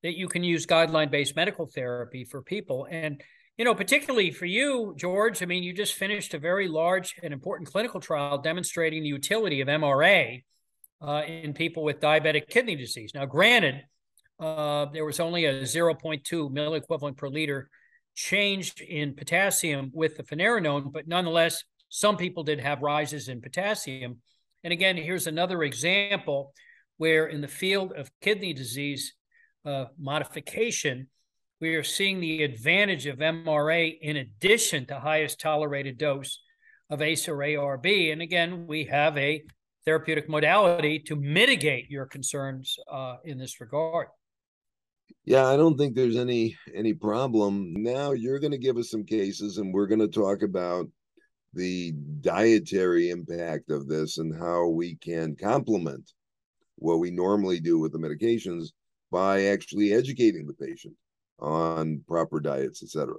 that 0.04 0.18
you 0.18 0.28
can 0.28 0.44
use 0.44 0.66
guideline 0.66 1.12
based 1.12 1.36
medical 1.36 1.68
therapy 1.68 2.26
for 2.26 2.42
people. 2.42 2.88
And, 2.90 3.22
you 3.58 3.64
know, 3.64 3.76
particularly 3.76 4.32
for 4.32 4.46
you, 4.46 4.96
George, 4.98 5.44
I 5.44 5.46
mean, 5.46 5.64
you 5.64 5.74
just 5.74 5.94
finished 5.94 6.34
a 6.34 6.40
very 6.40 6.68
large 6.68 7.16
and 7.22 7.32
important 7.32 7.70
clinical 7.70 8.00
trial 8.00 8.40
demonstrating 8.40 9.04
the 9.04 9.10
utility 9.10 9.62
of 9.62 9.68
MRA 9.68 10.44
uh, 11.02 11.22
in 11.28 11.54
people 11.54 11.84
with 11.84 12.00
diabetic 12.00 12.50
kidney 12.50 12.76
disease. 12.76 13.12
Now, 13.14 13.26
granted, 13.26 13.84
uh, 14.40 14.88
there 14.92 15.06
was 15.06 15.20
only 15.20 15.46
a 15.46 15.62
0.2 15.62 16.24
milliequivalent 16.52 17.16
per 17.16 17.30
liter 17.30 17.70
change 18.16 18.74
in 18.82 19.14
potassium 19.16 19.92
with 19.94 20.18
the 20.18 20.24
finerenone, 20.24 20.92
but 20.92 21.08
nonetheless, 21.08 21.64
some 21.92 22.16
people 22.16 22.44
did 22.44 22.62
have 22.62 22.82
rises 22.82 23.28
in 23.28 23.42
potassium. 23.42 24.22
And 24.64 24.72
again, 24.72 24.96
here's 24.96 25.28
another 25.28 25.62
example 25.62 26.54
where 26.96 27.28
in 27.28 27.42
the 27.42 27.50
field 27.50 27.92
of 27.92 28.10
kidney 28.22 28.54
disease 28.54 29.14
uh, 29.66 29.86
modification, 30.00 31.08
we 31.60 31.76
are 31.76 31.84
seeing 31.84 32.22
the 32.22 32.44
advantage 32.44 33.08
of 33.08 33.18
MRA 33.18 33.96
in 34.02 34.16
addition 34.16 34.86
to 34.86 35.00
highest 35.02 35.42
tolerated 35.42 35.98
dose 35.98 36.40
of 36.90 37.02
ACE 37.02 37.28
or 37.28 37.36
ARB. 37.38 38.14
And 38.14 38.22
again, 38.22 38.68
we 38.68 38.86
have 38.86 39.18
a 39.18 39.44
therapeutic 39.84 40.30
modality 40.30 40.98
to 41.00 41.18
mitigate 41.18 41.90
your 41.90 42.06
concerns 42.06 42.78
uh, 42.90 43.18
in 43.26 43.38
this 43.38 43.60
regard. 43.60 44.08
Yeah, 45.26 45.46
I 45.46 45.58
don't 45.58 45.78
think 45.78 45.94
there's 45.94 46.16
any 46.16 46.56
any 46.74 46.94
problem. 46.94 47.74
Now 47.74 48.12
you're 48.12 48.40
going 48.40 48.52
to 48.52 48.58
give 48.58 48.78
us 48.78 48.90
some 48.90 49.04
cases, 49.04 49.58
and 49.58 49.74
we're 49.74 49.88
going 49.88 50.00
to 50.00 50.08
talk 50.08 50.42
about 50.42 50.88
the 51.54 51.92
dietary 52.22 53.10
impact 53.10 53.72
of 53.72 53.88
this 53.88 54.18
and 54.18 54.38
how 54.38 54.68
we 54.68 54.96
can 54.96 55.36
complement 55.36 56.14
what 56.78 57.00
we 57.00 57.12
normally 57.12 57.60
do 57.60 57.80
with 57.80 57.92
the 57.92 58.00
medications 58.00 58.70
by 59.12 59.44
actually 59.46 59.94
educating 59.94 60.48
the 60.48 60.54
patient 60.54 60.96
on 61.40 62.02
proper 62.08 62.40
diets, 62.40 62.84
etc. 62.84 63.16